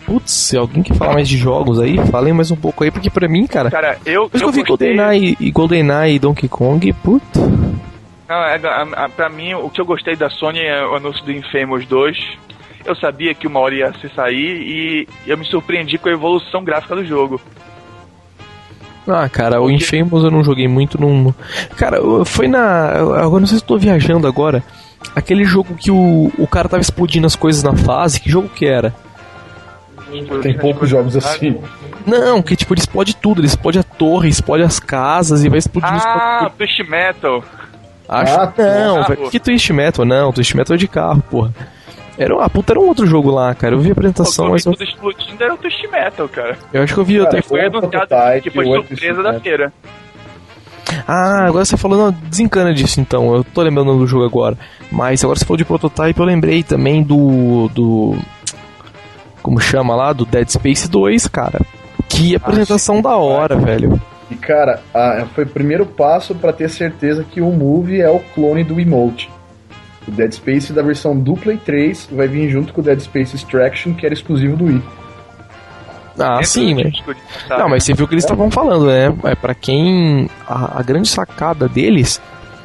[0.05, 3.09] Putz, se alguém quer falar mais de jogos aí, falem mais um pouco aí, porque
[3.09, 4.95] pra mim, cara, Cara, eu, depois que eu eu vi gostei...
[4.95, 7.39] GoldenEye e GoldenEye e Donkey Kong, puta.
[8.29, 11.25] Não, é, a, a, pra mim, o que eu gostei da Sony é o anúncio
[11.25, 12.17] do Infamous 2.
[12.87, 16.63] Eu sabia que uma hora ia se sair e eu me surpreendi com a evolução
[16.63, 17.39] gráfica do jogo.
[19.07, 21.33] Ah, cara, o Infamous eu não joguei muito, não.
[21.77, 22.89] Cara, eu- foi na.
[23.21, 24.63] Agora não sei se eu tô viajando agora.
[25.15, 28.65] Aquele jogo que o, o cara tava explodindo as coisas na fase, que jogo que
[28.65, 28.93] era?
[30.41, 31.59] Tem poucos jogos assim.
[32.05, 35.59] Não, que tipo, ele explode tudo, ele explode a torre, explode as casas e vai
[35.59, 37.43] explodindo os Ah, Twist Metal.
[38.07, 39.29] Acho Ah, não, velho.
[39.29, 40.05] Que Twist Metal?
[40.05, 41.53] Não, Twist Metal é de carro, porra.
[42.17, 43.75] Era, ah, puta, era um outro jogo lá, cara.
[43.75, 46.57] Eu vi a Pô, apresentação, vi mas eu, tudo explodindo era o Twist Metal, cara.
[46.73, 47.41] eu acho que eu vi Cara, até.
[47.43, 49.41] Foi anunciado que foi surpresa da Metal.
[49.41, 49.73] feira.
[51.07, 53.35] Ah, agora você falou, não, desencana disso então.
[53.35, 54.57] Eu tô lembrando do jogo agora.
[54.91, 57.69] Mas agora você falou de prototype, eu lembrei também do.
[57.73, 58.17] do.
[59.41, 60.11] Como chama lá?
[60.13, 61.59] Do Dead Space 2, cara.
[62.09, 64.01] Que apresentação sim, da hora, velho.
[64.31, 68.19] E cara, a- foi o primeiro passo pra ter certeza que o Move é o
[68.33, 69.29] clone do Emote.
[70.07, 73.35] O Dead Space da versão do Play 3 vai vir junto com o Dead Space
[73.35, 74.81] Extraction, que era exclusivo do Wii.
[76.19, 77.03] Ah, Dentro sim, passagem.
[77.49, 79.13] Não, mas você viu o que eles estavam falando, né?
[79.25, 82.21] É para quem a, a grande sacada deles,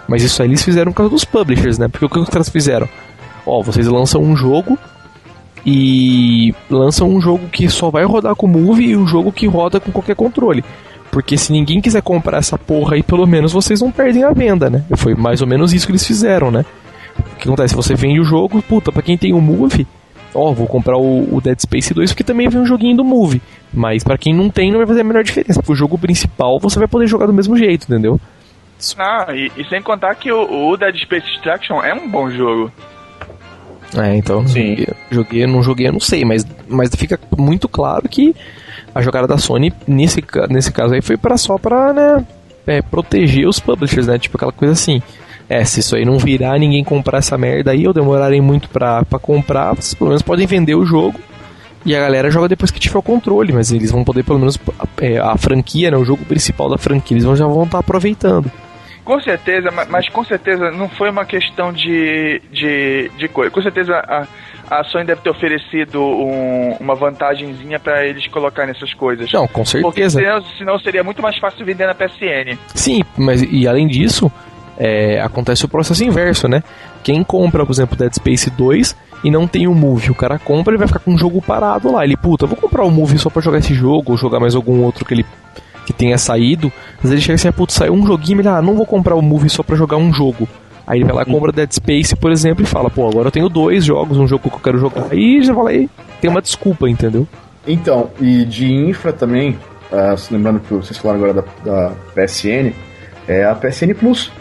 [0.09, 1.89] mas isso aí eles fizeram por causa dos publishers, né?
[1.89, 2.89] Porque o que os caras fizeram?
[3.45, 4.79] Ó, vocês lançam um jogo
[5.67, 9.79] e lançam um jogo que só vai rodar com Move e um jogo que roda
[9.79, 10.65] com qualquer controle.
[11.11, 14.71] Porque se ninguém quiser comprar essa porra aí, pelo menos vocês não perdem a venda,
[14.71, 14.83] né?
[14.97, 16.65] Foi mais ou menos isso que eles fizeram, né?
[17.43, 17.75] O que acontece?
[17.75, 19.85] Você vende o jogo, puta, pra quem tem o Move,
[20.33, 23.43] ó, vou comprar o, o, Dead Space 2 porque também vem um joguinho do Move.
[23.75, 26.61] Mas para quem não tem, não vai fazer a menor diferença, porque o jogo principal
[26.61, 28.21] você vai poder jogar do mesmo jeito, entendeu?
[28.97, 32.71] Ah, e, e sem contar que o, o, Dead Space Extraction é um bom jogo.
[33.97, 34.77] É, então, Sim.
[34.77, 38.37] Joguei, joguei, não joguei, eu não sei, mas, mas fica muito claro que
[38.95, 42.25] a jogada da Sony, nesse, nesse caso aí, foi para só pra, né,
[42.69, 45.03] é, proteger os publishers, né, tipo aquela coisa assim.
[45.53, 49.05] É, se isso aí não virar, ninguém comprar essa merda aí, ou demorarem muito pra,
[49.05, 51.21] pra comprar, vocês pelo menos podem vender o jogo
[51.85, 54.59] e a galera joga depois que tiver o controle, mas eles vão poder pelo menos
[54.99, 57.79] é, a franquia, né, o jogo principal da franquia, eles vão, já vão estar tá
[57.81, 58.51] aproveitando.
[59.05, 63.51] Com certeza, mas com certeza não foi uma questão de, de, de coisa.
[63.51, 64.27] Com certeza a,
[64.71, 69.31] a Sony deve ter oferecido um, uma vantagemzinha para eles colocarem essas coisas.
[69.33, 69.83] Não, com certeza.
[69.87, 72.57] Porque senão, senão, seria muito mais fácil vender na PSN.
[72.75, 74.33] Sim, mas e além disso,
[74.79, 76.63] é, acontece o processo inverso, né?
[77.03, 80.75] Quem compra, por exemplo, Dead Space 2 e não tem o Move, o cara compra
[80.75, 82.05] e vai ficar com o jogo parado lá.
[82.05, 84.83] Ele, puta, vou comprar o Move só pra jogar esse jogo ou jogar mais algum
[84.83, 85.27] outro que ele
[85.85, 86.73] que tenha saído.
[87.01, 89.23] Vezes ele chega assim, ah, putz, saiu um joguinho, ele, ah, não vou comprar o
[89.23, 90.49] Move só pra jogar um jogo.
[90.87, 93.49] Aí ele vai lá, compra Dead Space, por exemplo, e fala, pô, agora eu tenho
[93.49, 95.07] dois jogos, um jogo que eu quero jogar.
[95.11, 95.89] Aí já falei,
[96.21, 97.27] tem uma desculpa, entendeu?
[97.67, 99.53] Então, e de infra também,
[99.93, 102.73] uh, lembrando que vocês falaram agora da, da PSN,
[103.29, 104.33] é a PSN Plus.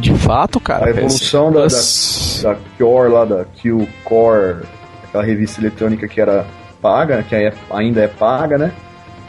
[0.00, 0.86] De fato, cara.
[0.86, 4.64] A evolução da, da, da Cure lá, da Q Core,
[5.04, 6.46] aquela revista eletrônica que era
[6.80, 8.72] paga, que é, ainda é paga, né?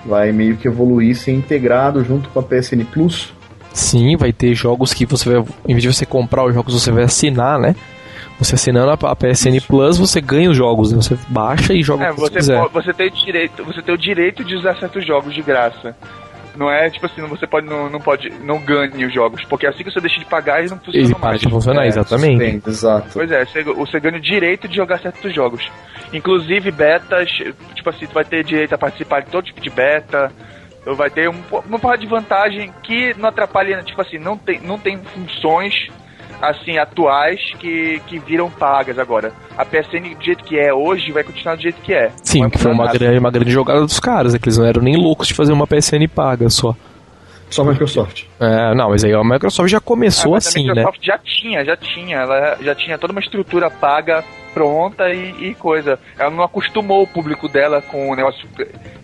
[0.06, 3.34] Vai meio que evoluir, ser integrado junto com a PSN Plus.
[3.74, 6.92] Sim, vai ter jogos que você vai, em vez de você comprar os jogos, você
[6.92, 7.76] vai assinar, né?
[8.40, 10.98] Você assinando a PSN Plus, você ganha os jogos, né?
[11.00, 12.68] você baixa e joga é, o que você, você quiser.
[12.74, 15.96] Você tem direito, você tem o direito de usar certos jogos de graça.
[16.56, 19.84] Não é tipo assim, você pode não, não pode não ganhe os jogos, porque assim
[19.84, 22.52] que você deixa de pagar, eles não funcionam Ele para de funcionar, é, exatamente.
[22.52, 23.10] Sim, exato.
[23.14, 25.72] Pois é, você, você ganha o direito de jogar certos jogos.
[26.14, 27.30] Inclusive betas,
[27.74, 30.32] tipo assim, tu vai ter direito a participar de todo tipo de beta.
[30.84, 31.36] Vai ter um,
[31.68, 35.90] uma porra de vantagem que não atrapalha, tipo assim, não tem, não tem funções
[36.42, 39.32] assim, atuais que, que viram pagas agora.
[39.58, 42.12] A PSN do jeito que é hoje vai continuar do jeito que é.
[42.24, 44.82] Sim, que foi uma grande, uma grande jogada dos caras, é que eles não eram
[44.82, 46.76] nem loucos de fazer uma PSN paga só.
[47.50, 48.24] Só a Microsoft.
[48.40, 50.72] É, não, mas aí a Microsoft já começou ah, assim, né?
[50.72, 51.06] A Microsoft né?
[51.06, 52.18] já tinha, já tinha.
[52.18, 54.24] Ela já tinha toda uma estrutura paga
[54.54, 56.00] pronta e, e, coisa.
[56.18, 58.48] Ela não acostumou o público dela com o negócio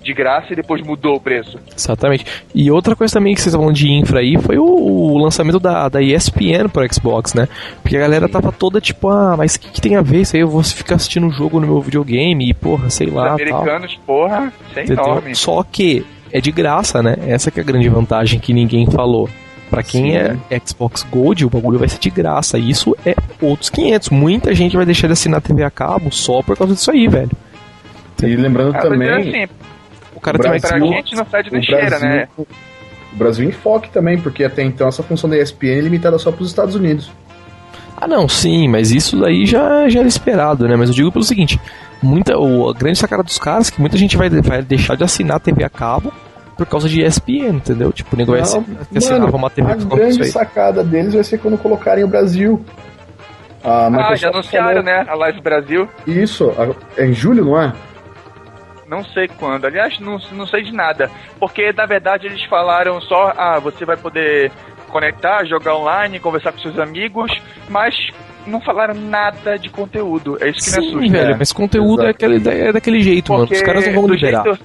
[0.01, 1.59] de graça e depois mudou o preço.
[1.75, 2.25] Exatamente.
[2.53, 5.89] E outra coisa também que vocês estavam de infra aí foi o, o, lançamento da,
[5.89, 7.47] da ESPN pro Xbox, né?
[7.81, 10.35] Porque a galera tava toda tipo, ah, mas o que, que, tem a ver isso
[10.35, 10.41] aí?
[10.41, 13.35] Eu vou ficar assistindo o jogo no meu videogame e porra, sei lá.
[13.35, 14.03] Os americanos, tal.
[14.05, 15.35] porra, sem nome.
[15.35, 17.15] Só que é de graça, né?
[17.27, 19.29] Essa que é a grande vantagem que ninguém falou.
[19.69, 20.39] Para quem é Sim.
[20.49, 22.57] é Xbox Gold, o bagulho vai ser de graça.
[22.57, 24.09] E isso é outros 500.
[24.09, 27.31] Muita gente vai deixar de assinar TV a cabo só por causa disso aí, velho.
[28.23, 29.09] E lembrando ah, também.
[29.09, 29.53] Assim,
[30.15, 32.27] o cara o tem Brasil, mais gente não sai de lixeira, né?
[32.37, 32.47] O
[33.13, 36.49] Brasil enfoque também, porque até então essa função da ESPN é limitada só para os
[36.49, 37.11] Estados Unidos.
[37.99, 40.75] Ah, não, sim, mas isso daí já, já era esperado, né?
[40.75, 41.59] Mas eu digo pelo seguinte:
[42.01, 45.03] muita, o, a grande sacada dos caras é que muita gente vai, vai deixar de
[45.03, 46.13] assinar TV a cabo
[46.57, 47.91] por causa de ESPN, entendeu?
[47.93, 52.03] Tipo, o negócio vai assinava uma TV A grande sacada deles vai ser quando colocarem
[52.03, 52.65] o Brasil.
[53.63, 54.83] ah, já anunciaram, falou...
[54.83, 55.05] né?
[55.07, 55.87] A Live Brasil.
[56.05, 56.51] Isso,
[56.97, 57.73] é em julho, não é?
[58.87, 59.65] Não sei quando.
[59.65, 61.11] Aliás, não, não sei de nada.
[61.39, 64.51] Porque, na verdade, eles falaram só, ah, você vai poder
[64.87, 67.29] conectar, jogar online, conversar com seus amigos,
[67.69, 67.93] mas
[68.47, 70.37] não falaram nada de conteúdo.
[70.41, 71.17] É isso que Sim, me assusta.
[71.17, 73.51] velho, mas conteúdo é, aquele, é daquele jeito, Porque mano.
[73.51, 74.43] Os caras não vão liberar.
[74.43, 74.59] Jeito,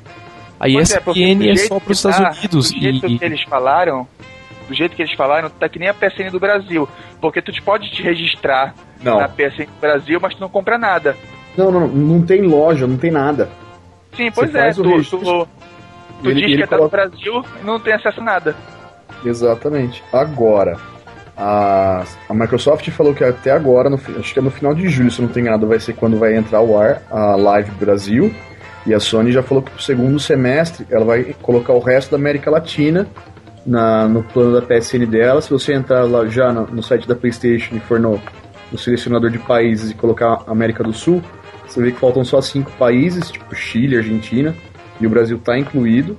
[0.62, 2.70] a ESPN é, é só para os Estados tá, Unidos.
[2.70, 3.18] Do jeito e...
[3.18, 4.06] que eles falaram,
[4.68, 6.88] do jeito que eles falaram, tá que nem a PSN do Brasil.
[7.20, 9.18] Porque tu pode te registrar não.
[9.18, 11.16] na PSN do Brasil, mas tu não compra nada.
[11.56, 13.50] Não, não, não tem loja, não tem nada.
[14.16, 15.48] Sim, pois Você é, tu, tu, tu,
[16.22, 16.96] tu ele, diz ele que tá coloca...
[16.96, 18.56] no Brasil e não tem acesso a nada.
[19.24, 20.00] Exatamente.
[20.12, 20.78] Agora,
[21.36, 25.10] a, a Microsoft falou que até agora, no, acho que é no final de julho,
[25.10, 28.32] se não tem nada, vai ser quando vai entrar o ar a Live Brasil.
[28.86, 32.16] E a Sony já falou que pro segundo semestre ela vai colocar o resto da
[32.16, 33.06] América Latina
[33.64, 35.40] na, no plano da PSN dela.
[35.40, 38.20] Se você entrar lá já no, no site da PlayStation e for no,
[38.70, 41.22] no, selecionador de países e colocar América do Sul,
[41.66, 44.54] você vê que faltam só cinco países, tipo Chile, Argentina,
[45.00, 46.16] e o Brasil está incluído.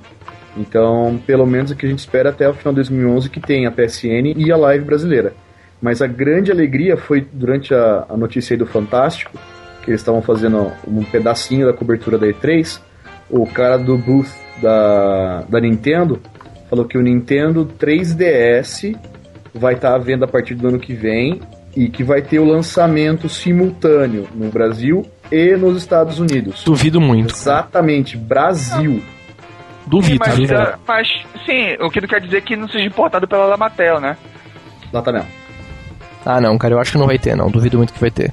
[0.55, 3.70] Então, pelo menos o que a gente espera até o final de 2011 que tenha
[3.70, 5.34] a PSN e a Live brasileira.
[5.82, 9.38] Mas a grande alegria foi durante a, a notícia aí do Fantástico
[9.84, 12.79] que eles estavam fazendo um pedacinho da cobertura da E3,
[13.29, 14.29] o cara do booth
[14.61, 16.21] da, da Nintendo
[16.69, 18.97] falou que o Nintendo 3DS
[19.53, 21.41] vai estar tá à venda a partir do ano que vem
[21.75, 26.63] e que vai ter o lançamento simultâneo no Brasil e nos Estados Unidos.
[26.63, 27.34] Duvido muito.
[27.34, 29.01] Exatamente, Brasil.
[29.86, 30.53] Duvido, sim, mas, duvido.
[30.53, 31.07] uh, mas,
[31.45, 34.15] sim, o que não quer dizer que não seja importado pela Lamatel, né?
[34.88, 35.27] Exatamente.
[36.25, 37.49] Ah, não, cara, eu acho que não vai ter, não.
[37.49, 38.31] Duvido muito que vai ter.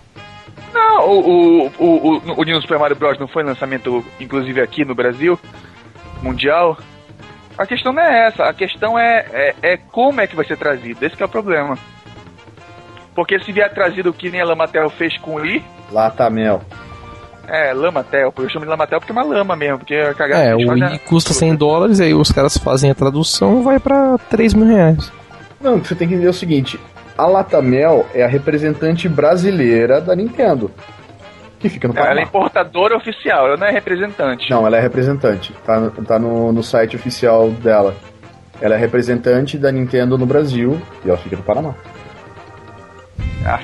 [0.73, 3.19] Não, o, o, o, o, New Super Mario Bros.
[3.19, 5.39] não foi lançamento, inclusive aqui no Brasil,
[6.23, 6.79] mundial.
[7.59, 10.57] A questão não é essa, a questão é, é, é como é que vai ser
[10.57, 11.05] trazido.
[11.05, 11.77] Esse que é o problema.
[13.15, 16.63] Porque se vier trazido o que nem a Lamatel fez com o Wii, Latamel.
[17.49, 20.55] é, Lamatel, eu chamo de Lamatel porque é uma lama mesmo, porque a cagada É,
[20.55, 24.67] o Wii custa 100 dólares, aí os caras fazem a tradução vai pra 3 mil
[24.67, 25.13] reais.
[25.61, 26.81] Não, você tem que entender o seguinte:
[27.23, 30.71] a Latamel é a representante brasileira da Nintendo.
[31.59, 34.51] Que fica no Não, ela é importadora oficial, ela não é representante.
[34.51, 35.53] Não, ela é representante.
[35.65, 37.95] Tá, tá no, no site oficial dela.
[38.63, 41.75] Ela é representante da Nintendo no Brasil e ela fica no Panamá.
[43.45, 43.61] Ah,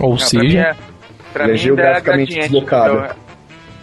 [0.00, 0.74] Ou não, pra seja, mim é,
[1.32, 3.10] pra é ainda geograficamente do meu-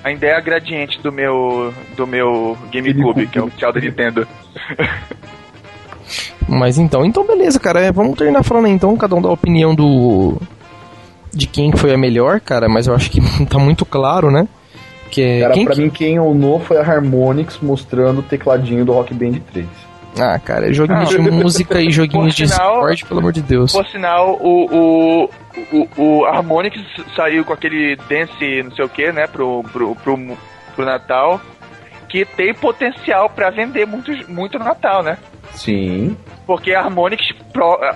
[0.04, 2.94] ainda é a gradiente do meu do meu GameCube,
[3.26, 3.28] GameCube.
[3.28, 4.28] que é o oficial da Nintendo.
[6.50, 7.80] Mas então, então beleza, cara.
[7.82, 10.38] é, Vamos terminar falando aí, então, cada um dá a opinião do.
[11.32, 14.48] De quem foi a melhor, cara, mas eu acho que tá muito claro, né?
[15.12, 15.40] Que é.
[15.42, 19.14] Cara, quem pra que- mim, quem onou foi a Harmonix mostrando o tecladinho do Rock
[19.14, 19.68] Band 3.
[20.20, 21.24] Ah, cara, joguinhos Não.
[21.24, 23.72] de música e joguinhos de Por sinal- esporte, pelo amor de Deus.
[23.72, 25.30] Por sinal, o, o,
[25.72, 26.76] o, o Harmonix
[27.16, 30.18] saiu com aquele dance não sei o que, né, pro, pro, pro,
[30.76, 31.40] pro Natal,
[32.10, 35.18] que tem potencial pra vender muito, muito no Natal, né?
[35.54, 36.18] Sim.
[36.46, 37.22] Porque a Harmonix,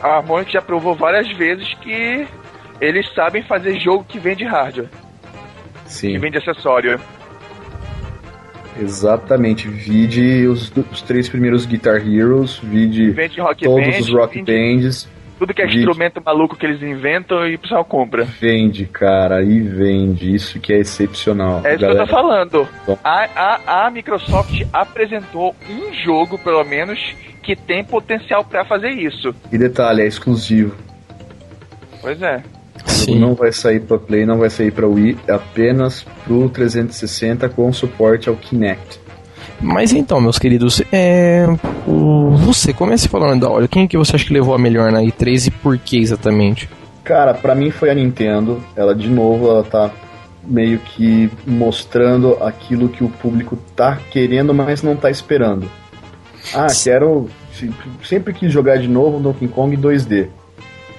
[0.01, 2.27] a Harmonix já provou várias vezes que
[2.79, 4.89] eles sabem fazer jogo que vende hardware,
[5.85, 6.17] que Sim.
[6.19, 6.99] vende acessório.
[8.79, 9.67] Exatamente.
[9.67, 13.13] Vide os, os três primeiros Guitar Heroes, vide
[13.61, 15.07] todos band, os Rock Bands.
[15.43, 15.79] Tudo que é vende.
[15.79, 18.23] instrumento maluco que eles inventam e o pessoal compra.
[18.23, 20.33] Vende, cara, e vende.
[20.33, 21.61] Isso que é excepcional.
[21.65, 22.67] É isso que eu Galera, tô falando.
[23.03, 26.97] A, a, a Microsoft apresentou um jogo, pelo menos,
[27.41, 29.35] que tem potencial pra fazer isso.
[29.51, 30.75] E detalhe, é exclusivo.
[32.01, 32.41] Pois é.
[32.85, 33.19] Sim.
[33.19, 37.71] Não vai sair pra Play, não vai sair pra Wii, é apenas pro 360 com
[37.73, 39.02] suporte ao Kinect.
[39.63, 41.45] Mas então, meus queridos, é.
[41.87, 42.31] O...
[42.37, 43.67] Você, comece falando da hora.
[43.67, 46.69] Quem que você acha que levou a melhor na E3 e por que exatamente?
[47.03, 48.61] Cara, pra mim foi a Nintendo.
[48.75, 49.89] Ela, de novo, ela tá
[50.45, 55.69] meio que mostrando aquilo que o público tá querendo, mas não tá esperando.
[56.53, 57.29] Ah, quero.
[57.53, 57.71] se-
[58.03, 60.27] Sempre quis jogar de novo Donkey Kong em 2D.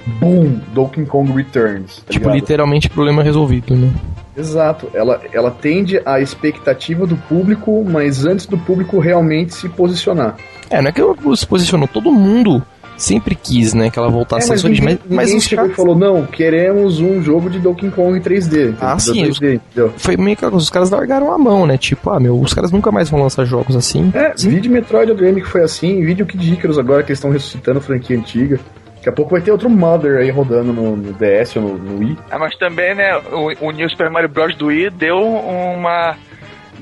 [0.06, 0.60] Boom!
[0.72, 1.96] Donkey Kong Returns.
[1.98, 2.34] tá tipo, ligado?
[2.34, 3.90] literalmente problema resolvido, né?
[4.36, 4.88] Exato.
[4.94, 10.36] Ela, ela tende à expectativa do público, mas antes do público realmente se posicionar.
[10.70, 12.62] É, não é que ela se posicionou, todo mundo
[12.96, 15.44] sempre quis, né, que ela voltasse É, a mas origem, ninguém, mas, mas ninguém os
[15.44, 18.72] chegou caras- e falou, não, queremos um jogo de Donkey Kong em 3D.
[18.80, 19.92] Ah, sim, os- 2D, entendeu?
[19.96, 21.76] foi meio que os caras largaram a mão, né?
[21.76, 24.12] Tipo, ah, meu, os caras nunca mais vão lançar jogos assim.
[24.14, 24.50] É, Sim.
[24.50, 28.16] vídeo Metroid Dream que foi assim, vídeo Kid Icarus agora que eles estão ressuscitando franquia
[28.16, 28.60] antiga.
[29.04, 31.98] Daqui a pouco vai ter outro Mother aí rodando no, no DS ou no, no
[31.98, 32.16] Wii.
[32.30, 34.56] Ah, mas também, né, o, o New Super Mario Bros.
[34.56, 36.16] do Wii deu uma.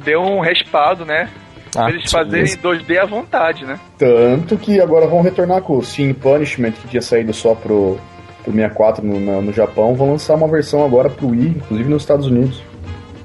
[0.04, 1.28] Deu um respaldo, né?
[1.74, 3.76] Ah, pra eles fazerem 2D à vontade, né?
[3.98, 7.98] Tanto que agora vão retornar com o Sin Punishment, que tinha saído só pro,
[8.44, 9.94] pro 64 no, na- no Japão.
[9.96, 12.62] Vão lançar uma versão agora pro Wii, inclusive nos Estados Unidos.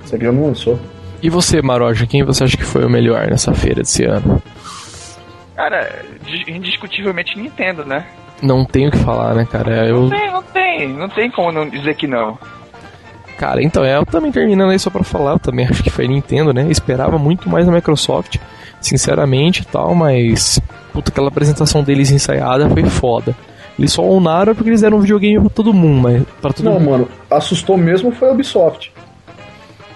[0.04, 0.80] Isso aqui já não lançou.
[1.22, 4.42] E você, Maroja, quem você acha que foi o melhor nessa feira desse ano?
[5.56, 8.06] Cara, di- indiscutivelmente Nintendo, né?
[8.42, 9.88] Não tenho o que falar, né, cara?
[9.88, 10.94] Eu, Não tem, não tem.
[10.94, 12.38] Não tem como não dizer que não.
[13.38, 16.08] cara, então, é, eu também terminando aí só pra falar, eu também acho que foi
[16.08, 16.68] Nintendo, né?
[16.70, 18.38] Esperava muito mais da Microsoft,
[18.82, 20.60] sinceramente e tal, mas
[20.94, 23.36] puta, aquela apresentação deles ensaiada foi foda.
[23.78, 26.74] Eles só onaram porque eles deram um videogame pra todo mundo, mas para todo Não,
[26.80, 26.90] mundo.
[26.90, 28.92] mano, assustou mesmo foi a Ubisoft.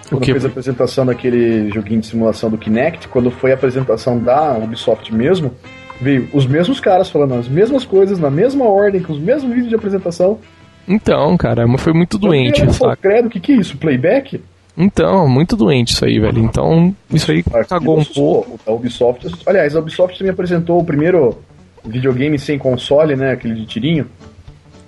[0.06, 0.32] O Quando que?
[0.32, 5.12] fez a apresentação daquele joguinho de simulação do Kinect, quando foi a apresentação da Ubisoft
[5.12, 5.52] mesmo,
[6.00, 9.68] veio os mesmos caras falando as mesmas coisas, na mesma ordem, com os mesmos vídeos
[9.68, 10.38] de apresentação.
[10.86, 12.96] Então, cara, foi muito doente, Eu saca?
[12.96, 13.76] Credo, o que, que é isso?
[13.76, 14.40] Playback?
[14.76, 16.38] Então, muito doente isso aí, velho.
[16.38, 18.58] Então, isso aí Ah, cagou um pouco.
[18.66, 19.28] A Ubisoft.
[19.46, 21.38] Aliás, a Ubisoft também apresentou o primeiro
[21.84, 23.32] videogame sem console, né?
[23.32, 24.06] Aquele de tirinho.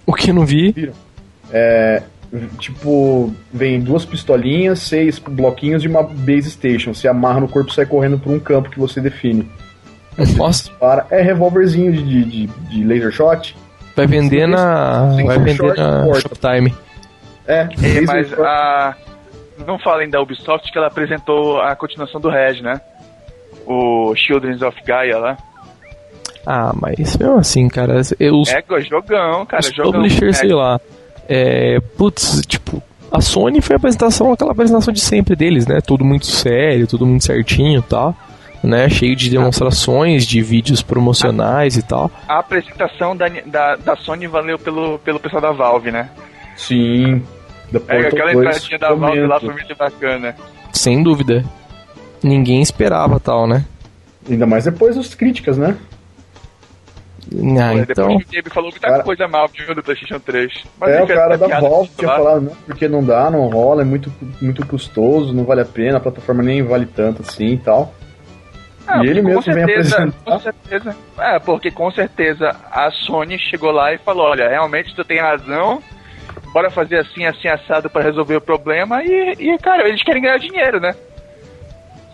[0.07, 0.91] O que eu não vi.
[1.53, 2.03] É,
[2.59, 6.95] tipo, vem duas pistolinhas, seis bloquinhos de uma base station.
[6.95, 9.49] Você amarra no corpo e sai correndo por um campo que você define.
[10.37, 13.57] Nossa, Para, é revólverzinho de, de, de, de laser shot.
[13.97, 15.07] vai vender na.
[15.25, 16.21] Vai vender short na porta.
[16.21, 16.75] Shoptime.
[17.47, 18.41] É, É, mas shot.
[18.43, 18.95] a.
[19.67, 22.81] Não falem da Ubisoft que ela apresentou a continuação do Reg, né?
[23.67, 25.37] O Children's of Gaia lá.
[26.47, 29.93] Ah, mas mesmo assim, cara, eu- os, É, jogão, cara, os jogão.
[29.93, 30.79] publishers, É, sei lá.
[31.29, 35.81] É, putz, tipo, A Sony foi a apresentação, aquela apresentação de sempre deles, né?
[35.81, 38.13] Tudo muito sério, tudo muito certinho e tal.
[38.65, 42.11] Né, cheio de demonstrações, de vídeos promocionais e tal.
[42.27, 46.09] A apresentação da, da, da Sony valeu pelo, pelo pessoal da Valve, né?
[46.57, 47.23] Sim.
[47.89, 50.35] É, aquela entradinha da Valve lá foi muito bacana.
[50.73, 51.45] Sem dúvida.
[52.23, 53.67] Ninguém esperava tal, né?
[54.31, 55.77] Ainda mais depois das críticas, né?
[57.61, 58.09] Ah, então...
[58.09, 59.03] Depois que o Gabe falou muita cara...
[59.03, 60.65] coisa mal do PlayStation 3.
[60.79, 63.85] Mas é, o cara da Valve tinha falado, não, porque não dá, não rola, é
[63.85, 67.95] muito, muito custoso, não vale a pena, a plataforma nem vale tanto assim e tal.
[68.87, 70.13] Ah, e ele mesmo certeza, vem apresentar.
[70.25, 70.97] Com certeza.
[71.19, 75.83] É, porque com certeza a Sony chegou lá e falou: olha, realmente tu tem razão,
[76.53, 79.03] bora fazer assim, assim, assado para resolver o problema.
[79.03, 80.95] E, e, cara, eles querem ganhar dinheiro, né?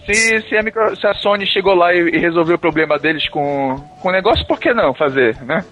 [0.07, 3.29] Se, se, a, micro, se a Sony chegou lá e, e, resolveu o problema deles
[3.29, 5.65] com, com o negócio, por que não fazer, né?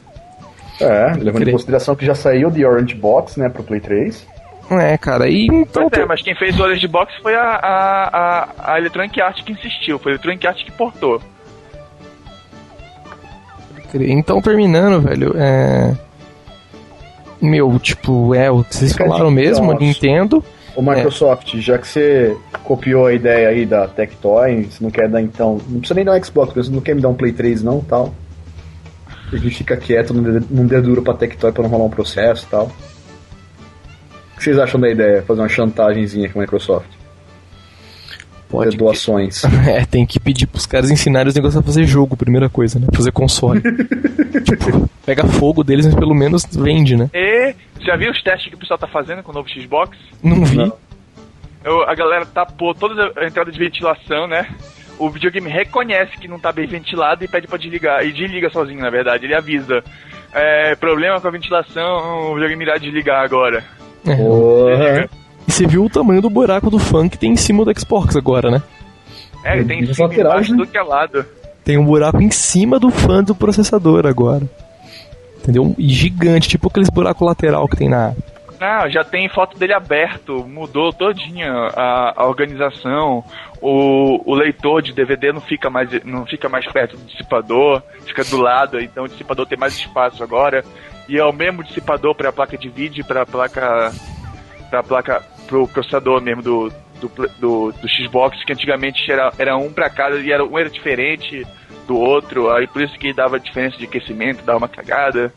[0.80, 4.26] É, levando em consideração que já saiu de Orange Box, né, pro Play 3.
[4.70, 5.88] É, cara, e então.
[5.88, 9.42] Pois é, mas quem fez o Orange Box foi a, a, a, a Electronic Arts
[9.42, 11.20] que insistiu, foi a Electronic Arts que portou.
[13.94, 15.96] Então, terminando, velho, é.
[17.40, 20.44] Meu, tipo, é o que vocês falaram mesmo, Nintendo.
[20.74, 21.58] O Microsoft, é.
[21.58, 25.58] já que você copiou a ideia aí da Tectoy, você não quer dar então.
[25.68, 27.80] Não precisa nem dar um Xbox, você não quer me dar um Play 3 não
[27.80, 28.12] tal.
[29.32, 32.50] A gente fica quieto, não dê duro pra Tectoy pra não rolar um processo e
[32.50, 32.70] tal.
[34.38, 35.20] O que vocês acham da ideia?
[35.22, 36.86] Fazer uma chantagemzinha com a Microsoft?
[38.48, 38.70] Pode.
[38.70, 39.42] Ter doações.
[39.66, 42.86] É, tem que pedir pros caras ensinarem os negócios a fazer jogo, primeira coisa, né?
[42.94, 43.60] Fazer console.
[44.44, 47.10] tipo, pega fogo deles, mas pelo menos vende, né?
[47.12, 49.98] E já viu os testes que o pessoal tá fazendo com o novo Xbox?
[50.22, 50.56] Não vi.
[50.56, 50.72] Não.
[51.64, 54.48] Eu, a galera tapou toda a entrada de ventilação, né?
[55.00, 58.06] O videogame reconhece que não tá bem ventilado e pede pra desligar.
[58.06, 59.26] E desliga sozinho, na verdade.
[59.26, 59.82] Ele avisa.
[60.32, 63.64] É, problema com a ventilação, o videogame irá desligar agora.
[64.12, 65.08] É.
[65.46, 68.16] E você viu o tamanho do buraco do fã que tem em cima do Xbox
[68.16, 68.62] agora, né?
[69.44, 70.58] É, ele tem em cima embaixo né?
[70.58, 71.24] do que é lado.
[71.64, 74.44] Tem um buraco em cima do fã do processador agora.
[75.38, 75.74] Entendeu?
[75.78, 78.14] E gigante, tipo aqueles buracos lateral que tem na.
[78.60, 83.24] Não, já tem foto dele aberto, mudou todinha a, a organização.
[83.60, 88.24] O, o leitor de DVD não fica mais não fica mais perto do dissipador, fica
[88.24, 90.64] do lado, então o dissipador tem mais espaço agora.
[91.08, 93.92] E é o mesmo dissipador para a placa de vídeo, para a placa
[94.68, 97.08] para placa pro processador mesmo do, do,
[97.40, 101.46] do, do, Xbox, que antigamente era, era um para cada e era, um era diferente
[101.86, 105.32] do outro, aí por isso que dava diferença de aquecimento, dava uma cagada.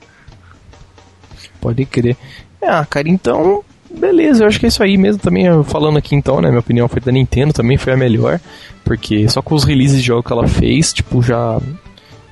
[1.61, 2.17] Pode crer.
[2.61, 6.41] Ah, cara, então, beleza, eu acho que é isso aí mesmo também, falando aqui então,
[6.41, 8.39] né, minha opinião foi da Nintendo, também foi a melhor,
[8.83, 11.57] porque só com os releases de jogo que ela fez, tipo, já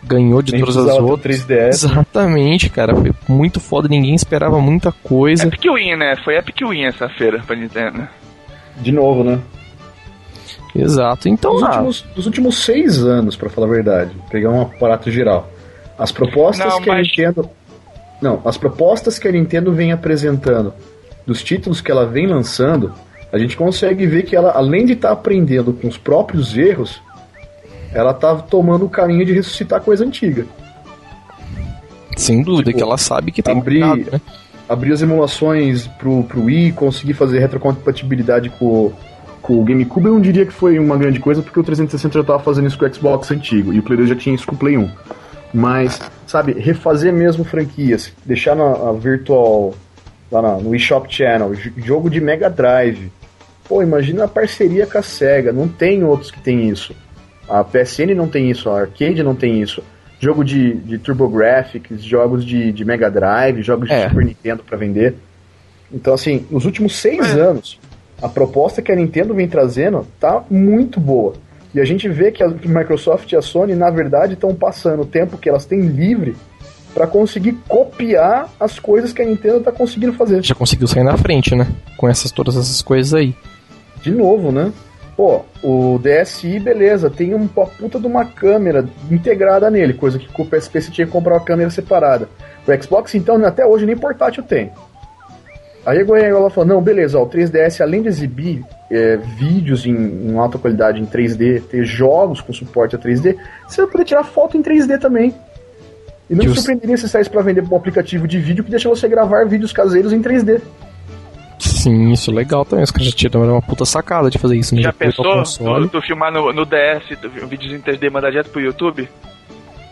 [0.03, 1.45] ganhou de Nem todas as outras.
[1.45, 1.67] 3DS.
[1.69, 2.95] Exatamente, cara.
[2.95, 5.47] Foi muito foda, ninguém esperava muita coisa.
[5.47, 6.15] Epic Win, né?
[6.23, 8.07] Foi Epic Win essa feira pra Nintendo.
[8.77, 9.39] De novo, né?
[10.75, 11.27] Exato.
[11.27, 15.11] Então, nos, ah, últimos, nos últimos seis anos, para falar a verdade, pegar um aparato
[15.11, 15.49] geral,
[15.97, 16.97] as propostas não, que mas...
[16.97, 17.49] a Nintendo.
[18.21, 20.73] Não, as propostas que a Nintendo vem apresentando,
[21.25, 22.93] dos títulos que ela vem lançando,
[23.31, 27.01] a gente consegue ver que ela, além de estar tá aprendendo com os próprios erros,
[27.93, 30.45] ela tá tomando o caminho de ressuscitar coisa antiga.
[32.15, 34.21] Sem dúvida, tipo, que ela sabe que tem abrir, mercado, né?
[34.67, 38.91] abrir as emulações pro, pro Wii, conseguir fazer retrocompatibilidade com,
[39.41, 42.23] com o GameCube, eu não diria que foi uma grande coisa, porque o 360 já
[42.23, 44.55] tava fazendo isso com o Xbox antigo, e o Play 2 já tinha isso com
[44.55, 44.89] o Play 1.
[45.53, 49.73] Mas, sabe, refazer mesmo franquias, deixar na Virtual,
[50.31, 53.11] lá na, no eShop Channel, jogo de Mega Drive.
[53.67, 56.93] Pô, imagina a parceria com a SEGA, não tem outros que tem isso.
[57.49, 59.83] A PSN não tem isso, a Arcade não tem isso.
[60.19, 64.03] Jogo de, de TurboGrafx, jogos de, de Mega Drive, jogos é.
[64.03, 65.15] de Super Nintendo para vender.
[65.91, 67.39] Então, assim, nos últimos seis é.
[67.39, 67.79] anos,
[68.21, 71.33] a proposta que a Nintendo vem trazendo tá muito boa.
[71.73, 75.05] E a gente vê que a Microsoft e a Sony, na verdade, estão passando o
[75.05, 76.35] tempo que elas têm livre
[76.93, 80.43] para conseguir copiar as coisas que a Nintendo tá conseguindo fazer.
[80.43, 81.67] Já conseguiu sair na frente, né?
[81.95, 83.35] Com essas todas essas coisas aí.
[84.01, 84.71] De novo, né?
[85.19, 90.43] Pô, o DSi, beleza, tem uma puta de uma câmera integrada nele, coisa que com
[90.43, 92.29] o PSP você tinha que comprar uma câmera separada.
[92.65, 94.71] O Xbox, então, até hoje nem portátil tem.
[95.85, 99.91] Aí a Goiânia falou, não, beleza, ó, o 3DS, além de exibir é, vídeos em,
[99.91, 103.35] em, alta qualidade em 3D, ter jogos com suporte a 3D,
[103.67, 105.35] você vai poder tirar foto em 3D também.
[106.29, 106.49] E não Just...
[106.49, 109.73] me surpreenderia se saísse para vender um aplicativo de vídeo que deixa você gravar vídeos
[109.73, 110.61] caseiros em 3D.
[111.79, 112.83] Sim, isso é legal também.
[112.83, 114.75] Os caras já tinham uma puta sacada de fazer isso.
[114.75, 114.81] Né?
[114.81, 118.31] Já, já pensou tu, tu, filmar no, no DS, um vídeo em 3D e mandar
[118.31, 119.07] direto pro YouTube?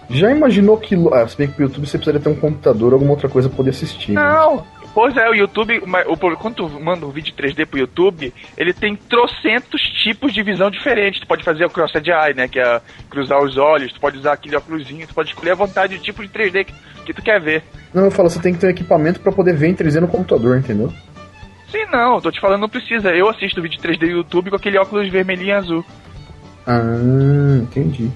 [0.09, 0.95] Já imaginou que.
[1.13, 3.47] Ah, se bem que pro YouTube você precisaria ter um computador ou alguma outra coisa
[3.47, 4.13] pra poder assistir.
[4.13, 4.21] Né?
[4.21, 4.65] Não,
[4.97, 8.95] Pois é, o YouTube, o, quando tu manda um vídeo 3D pro YouTube, ele tem
[8.95, 11.21] trocentos tipos de visão diferentes.
[11.21, 14.33] Tu pode fazer o crossed eye, né, que é cruzar os olhos, tu pode usar
[14.33, 16.73] aquele óculosinho, tu pode escolher à vontade o tipo de 3D que,
[17.05, 17.61] que tu quer ver.
[17.93, 20.07] Não, eu falo, você tem que ter um equipamento para poder ver em 3D no
[20.07, 20.91] computador, entendeu?
[21.72, 23.09] Sim, não, tô te falando, não precisa.
[23.13, 25.86] Eu assisto vídeo 3D no YouTube com aquele óculos vermelhinho e azul.
[26.65, 26.82] Ah,
[27.61, 28.09] entendi.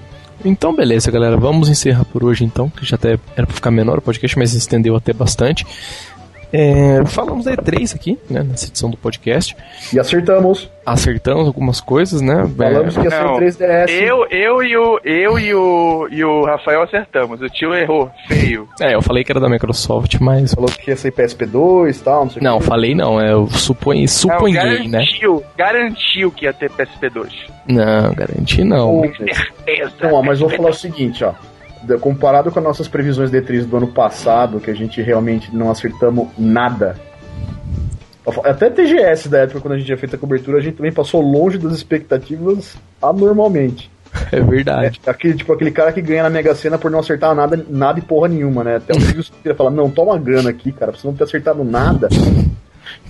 [0.44, 1.36] Então, beleza, galera.
[1.36, 4.54] Vamos encerrar por hoje, então, que já até era pra ficar menor o podcast, mas
[4.54, 5.64] estendeu até bastante.
[6.52, 9.56] É, falamos da E3 aqui, né, nessa edição do podcast.
[9.92, 10.70] E acertamos.
[10.84, 12.46] Acertamos algumas coisas, né?
[12.56, 13.90] Falamos é, que ia ser o 3DS.
[13.90, 17.40] Eu, eu, e o, eu e, o, e o Rafael acertamos.
[17.40, 18.68] O tio errou, feio.
[18.80, 20.52] É, eu falei que era da Microsoft, mas.
[20.52, 22.66] Falou que ia ser PSP2 e tal, não sei Não, que.
[22.66, 24.54] falei não, eu suponho, suponhei,
[24.86, 25.42] garantiu, né?
[25.56, 27.30] Garantiu que ia ter PSP2.
[27.66, 29.02] Não, garanti não.
[29.02, 29.92] Com certeza.
[30.02, 31.32] Não, mas vou falar o seguinte, ó
[32.00, 35.70] comparado com as nossas previsões de E3 do ano passado, que a gente realmente não
[35.70, 36.96] acertamos nada.
[38.44, 41.20] Até TGS da época, quando a gente tinha feito a cobertura, a gente também passou
[41.20, 43.90] longe das expectativas anormalmente.
[44.30, 45.00] É verdade.
[45.04, 47.98] É, aquele, tipo, aquele cara que ganha na Mega Sena por não acertar nada, nada
[47.98, 48.76] e porra nenhuma, né?
[48.76, 51.64] Até o Silvio queria falar, não, toma grana aqui, cara, pra você não ter acertado
[51.64, 52.08] nada.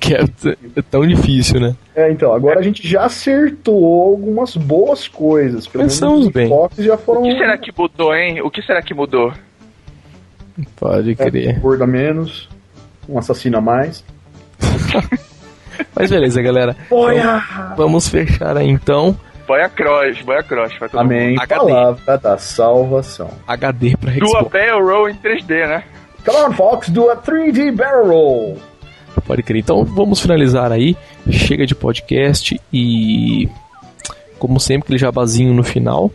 [0.01, 1.77] Que é, é, tão difícil, né?
[1.95, 5.67] É, então, agora a gente já acertou algumas boas coisas.
[5.67, 6.51] Pelo Pensamos bem.
[6.79, 7.21] Já foram...
[7.21, 8.43] O que será que mudou, hein?
[8.43, 9.33] O que será que mudou?
[10.77, 11.49] Pode crer.
[11.49, 12.49] É, gordo a menos,
[13.09, 14.05] um assassino a mais.
[15.95, 16.77] Mas beleza, galera.
[16.89, 17.21] Boia!
[17.21, 19.17] Então, vamos fechar aí então.
[19.47, 20.73] Boia Cross, Boia Cross.
[20.95, 21.37] Amém.
[21.39, 21.61] HD.
[21.61, 23.31] Palavra da salvação.
[23.47, 24.33] HD pra Xbox.
[24.33, 25.85] Do a Barrel Roll em 3D, né?
[26.25, 28.59] Come on, Fox, do a 3D Barrel Roll.
[29.21, 29.61] Pode crer.
[29.61, 30.97] Então vamos finalizar aí.
[31.31, 33.49] Chega de podcast e,
[34.39, 36.07] como sempre, aquele jabazinho no final.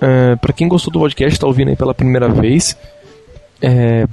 [0.00, 2.76] Uh, é, para quem gostou do podcast, está ouvindo aí pela primeira vez,
[3.60, 4.06] é,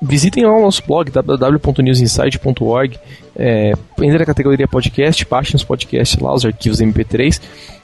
[0.00, 2.98] visitem lá o nosso blog www.newsinsight.org.
[3.36, 7.40] É, entre na categoria podcast, baixem os podcasts lá, os arquivos MP3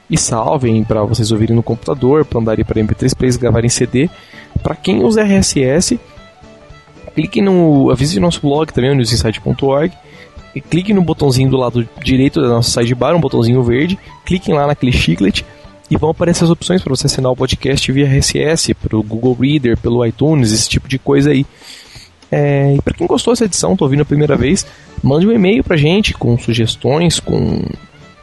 [0.09, 4.09] e salvem para vocês ouvirem no computador, para andarem para MP3, para gravarem CD.
[4.61, 5.99] Para quem usa RSS,
[7.13, 7.91] clique no.
[7.91, 9.93] Avise nosso blog também, newsinsight.org.
[10.55, 13.97] E clique no botãozinho do lado direito da nossa sidebar, um botãozinho verde.
[14.23, 15.43] Cliquem lá naquele chiclet
[15.89, 19.75] e vão aparecer as opções para você assinar o podcast via RSS, pelo Google Reader,
[19.77, 21.43] pelo iTunes, esse tipo de coisa aí.
[22.31, 24.65] É, e para quem gostou dessa edição, tô ouvindo a primeira vez,
[25.03, 27.63] mande um e-mail pra gente com sugestões, com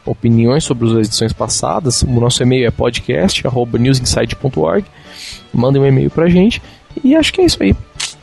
[0.05, 2.01] opiniões sobre as edições passadas.
[2.01, 4.85] O nosso e-mail é podcast@newsinside.org.
[5.53, 6.61] Mande um e-mail pra gente
[7.03, 7.75] e acho que é isso aí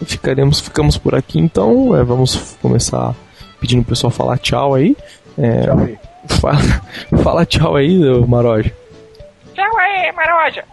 [0.05, 1.97] ficaremos, ficamos por aqui então.
[1.97, 3.15] É, vamos começar
[3.61, 4.97] pedindo o pessoal falar tchau aí.
[5.37, 5.99] É, tchau aí.
[6.29, 6.59] Fala,
[7.23, 8.73] fala tchau aí, Maroja.
[9.55, 10.65] Tchau aí, Maroja.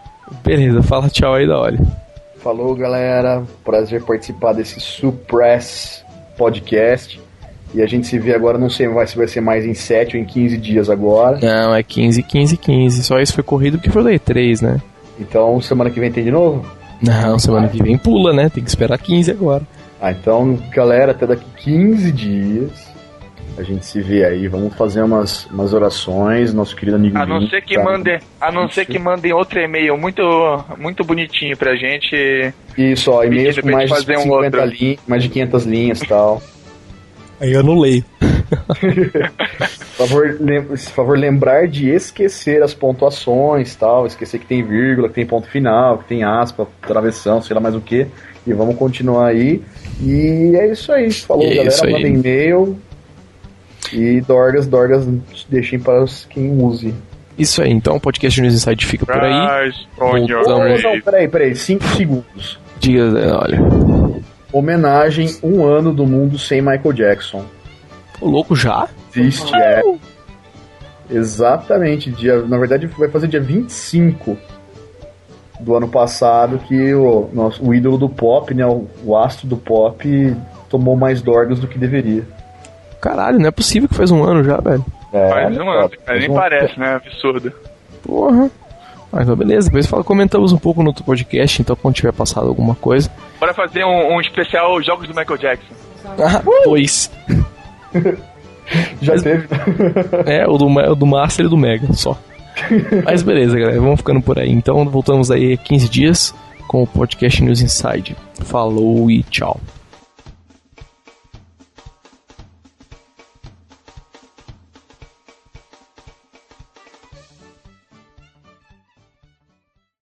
[0.42, 1.78] Beleza, fala tchau aí da hora.
[2.38, 3.42] Falou, galera.
[3.64, 6.04] Prazer participar desse Suppress
[6.36, 7.20] podcast.
[7.74, 10.22] E a gente se vê agora, não sei se vai ser mais em 7 ou
[10.22, 11.38] em 15 dias agora.
[11.42, 13.02] Não, é 15, 15, 15.
[13.02, 14.80] Só isso foi corrido porque foi o Day 3, né?
[15.18, 16.64] Então, semana que vem tem de novo?
[17.00, 18.48] Não, semana que vem pula, né?
[18.48, 19.62] Tem que esperar 15 agora.
[20.00, 22.96] Ah, então, galera, até daqui 15 dias
[23.58, 24.46] a gente se vê aí.
[24.48, 27.16] Vamos fazer umas, umas orações, nosso querido amigo.
[27.16, 30.22] A não ser que tá mandem, a não ser que mandem outro e-mail muito,
[30.76, 32.52] muito bonitinho pra gente.
[32.76, 36.42] Isso, ó, e-mails com mais de 50 um linhas, mais de 500 linhas e tal.
[37.40, 38.04] Aí eu não leio.
[39.96, 45.26] favor, lem favor lembrar de esquecer as pontuações tal, esquecer que tem vírgula, que tem
[45.26, 48.06] ponto final, que tem aspa, travessão, sei lá mais o que.
[48.46, 49.62] E vamos continuar aí.
[50.00, 51.10] E é isso aí.
[51.10, 51.90] Falou, é galera.
[51.90, 52.78] Manda e-mail.
[53.92, 55.06] E Dorgas, Dorgas,
[55.48, 56.94] deixem para quem use.
[57.38, 59.72] Isso aí, então o podcast News Inside fica por aí.
[59.96, 60.82] Voltamos...
[60.82, 62.58] Não, peraí, peraí, 5 segundos.
[62.80, 63.04] Diga,
[63.38, 63.85] olha.
[64.56, 67.44] Homenagem um ano do mundo sem Michael Jackson.
[68.20, 68.88] O louco já?
[69.14, 69.82] Existe, é.
[71.10, 74.36] Exatamente, dia, na verdade vai fazer dia 25
[75.60, 79.58] do ano passado que o, nosso, o ídolo do pop, né, o, o astro do
[79.58, 80.34] pop,
[80.70, 82.26] tomou mais dorgas do que deveria.
[82.98, 84.84] Caralho, não é possível que faz um ano já, velho.
[85.12, 86.34] É, faz um ano, nem um...
[86.34, 86.94] parece, né?
[86.94, 87.52] Absurdo.
[88.02, 88.50] Porra.
[89.12, 92.48] Mas então, beleza, depois fala, comentamos um pouco no outro podcast, então quando tiver passado
[92.48, 93.10] alguma coisa.
[93.40, 95.74] Bora fazer um, um especial Jogos do Michael Jackson.
[96.18, 97.10] Ah, dois.
[99.00, 99.46] Já Mas, teve.
[100.26, 102.18] é, o do, o do Master e do Mega, só.
[103.04, 104.50] Mas beleza, galera, vamos ficando por aí.
[104.50, 106.34] Então voltamos aí 15 dias
[106.66, 108.16] com o podcast News Inside.
[108.44, 109.60] Falou e tchau.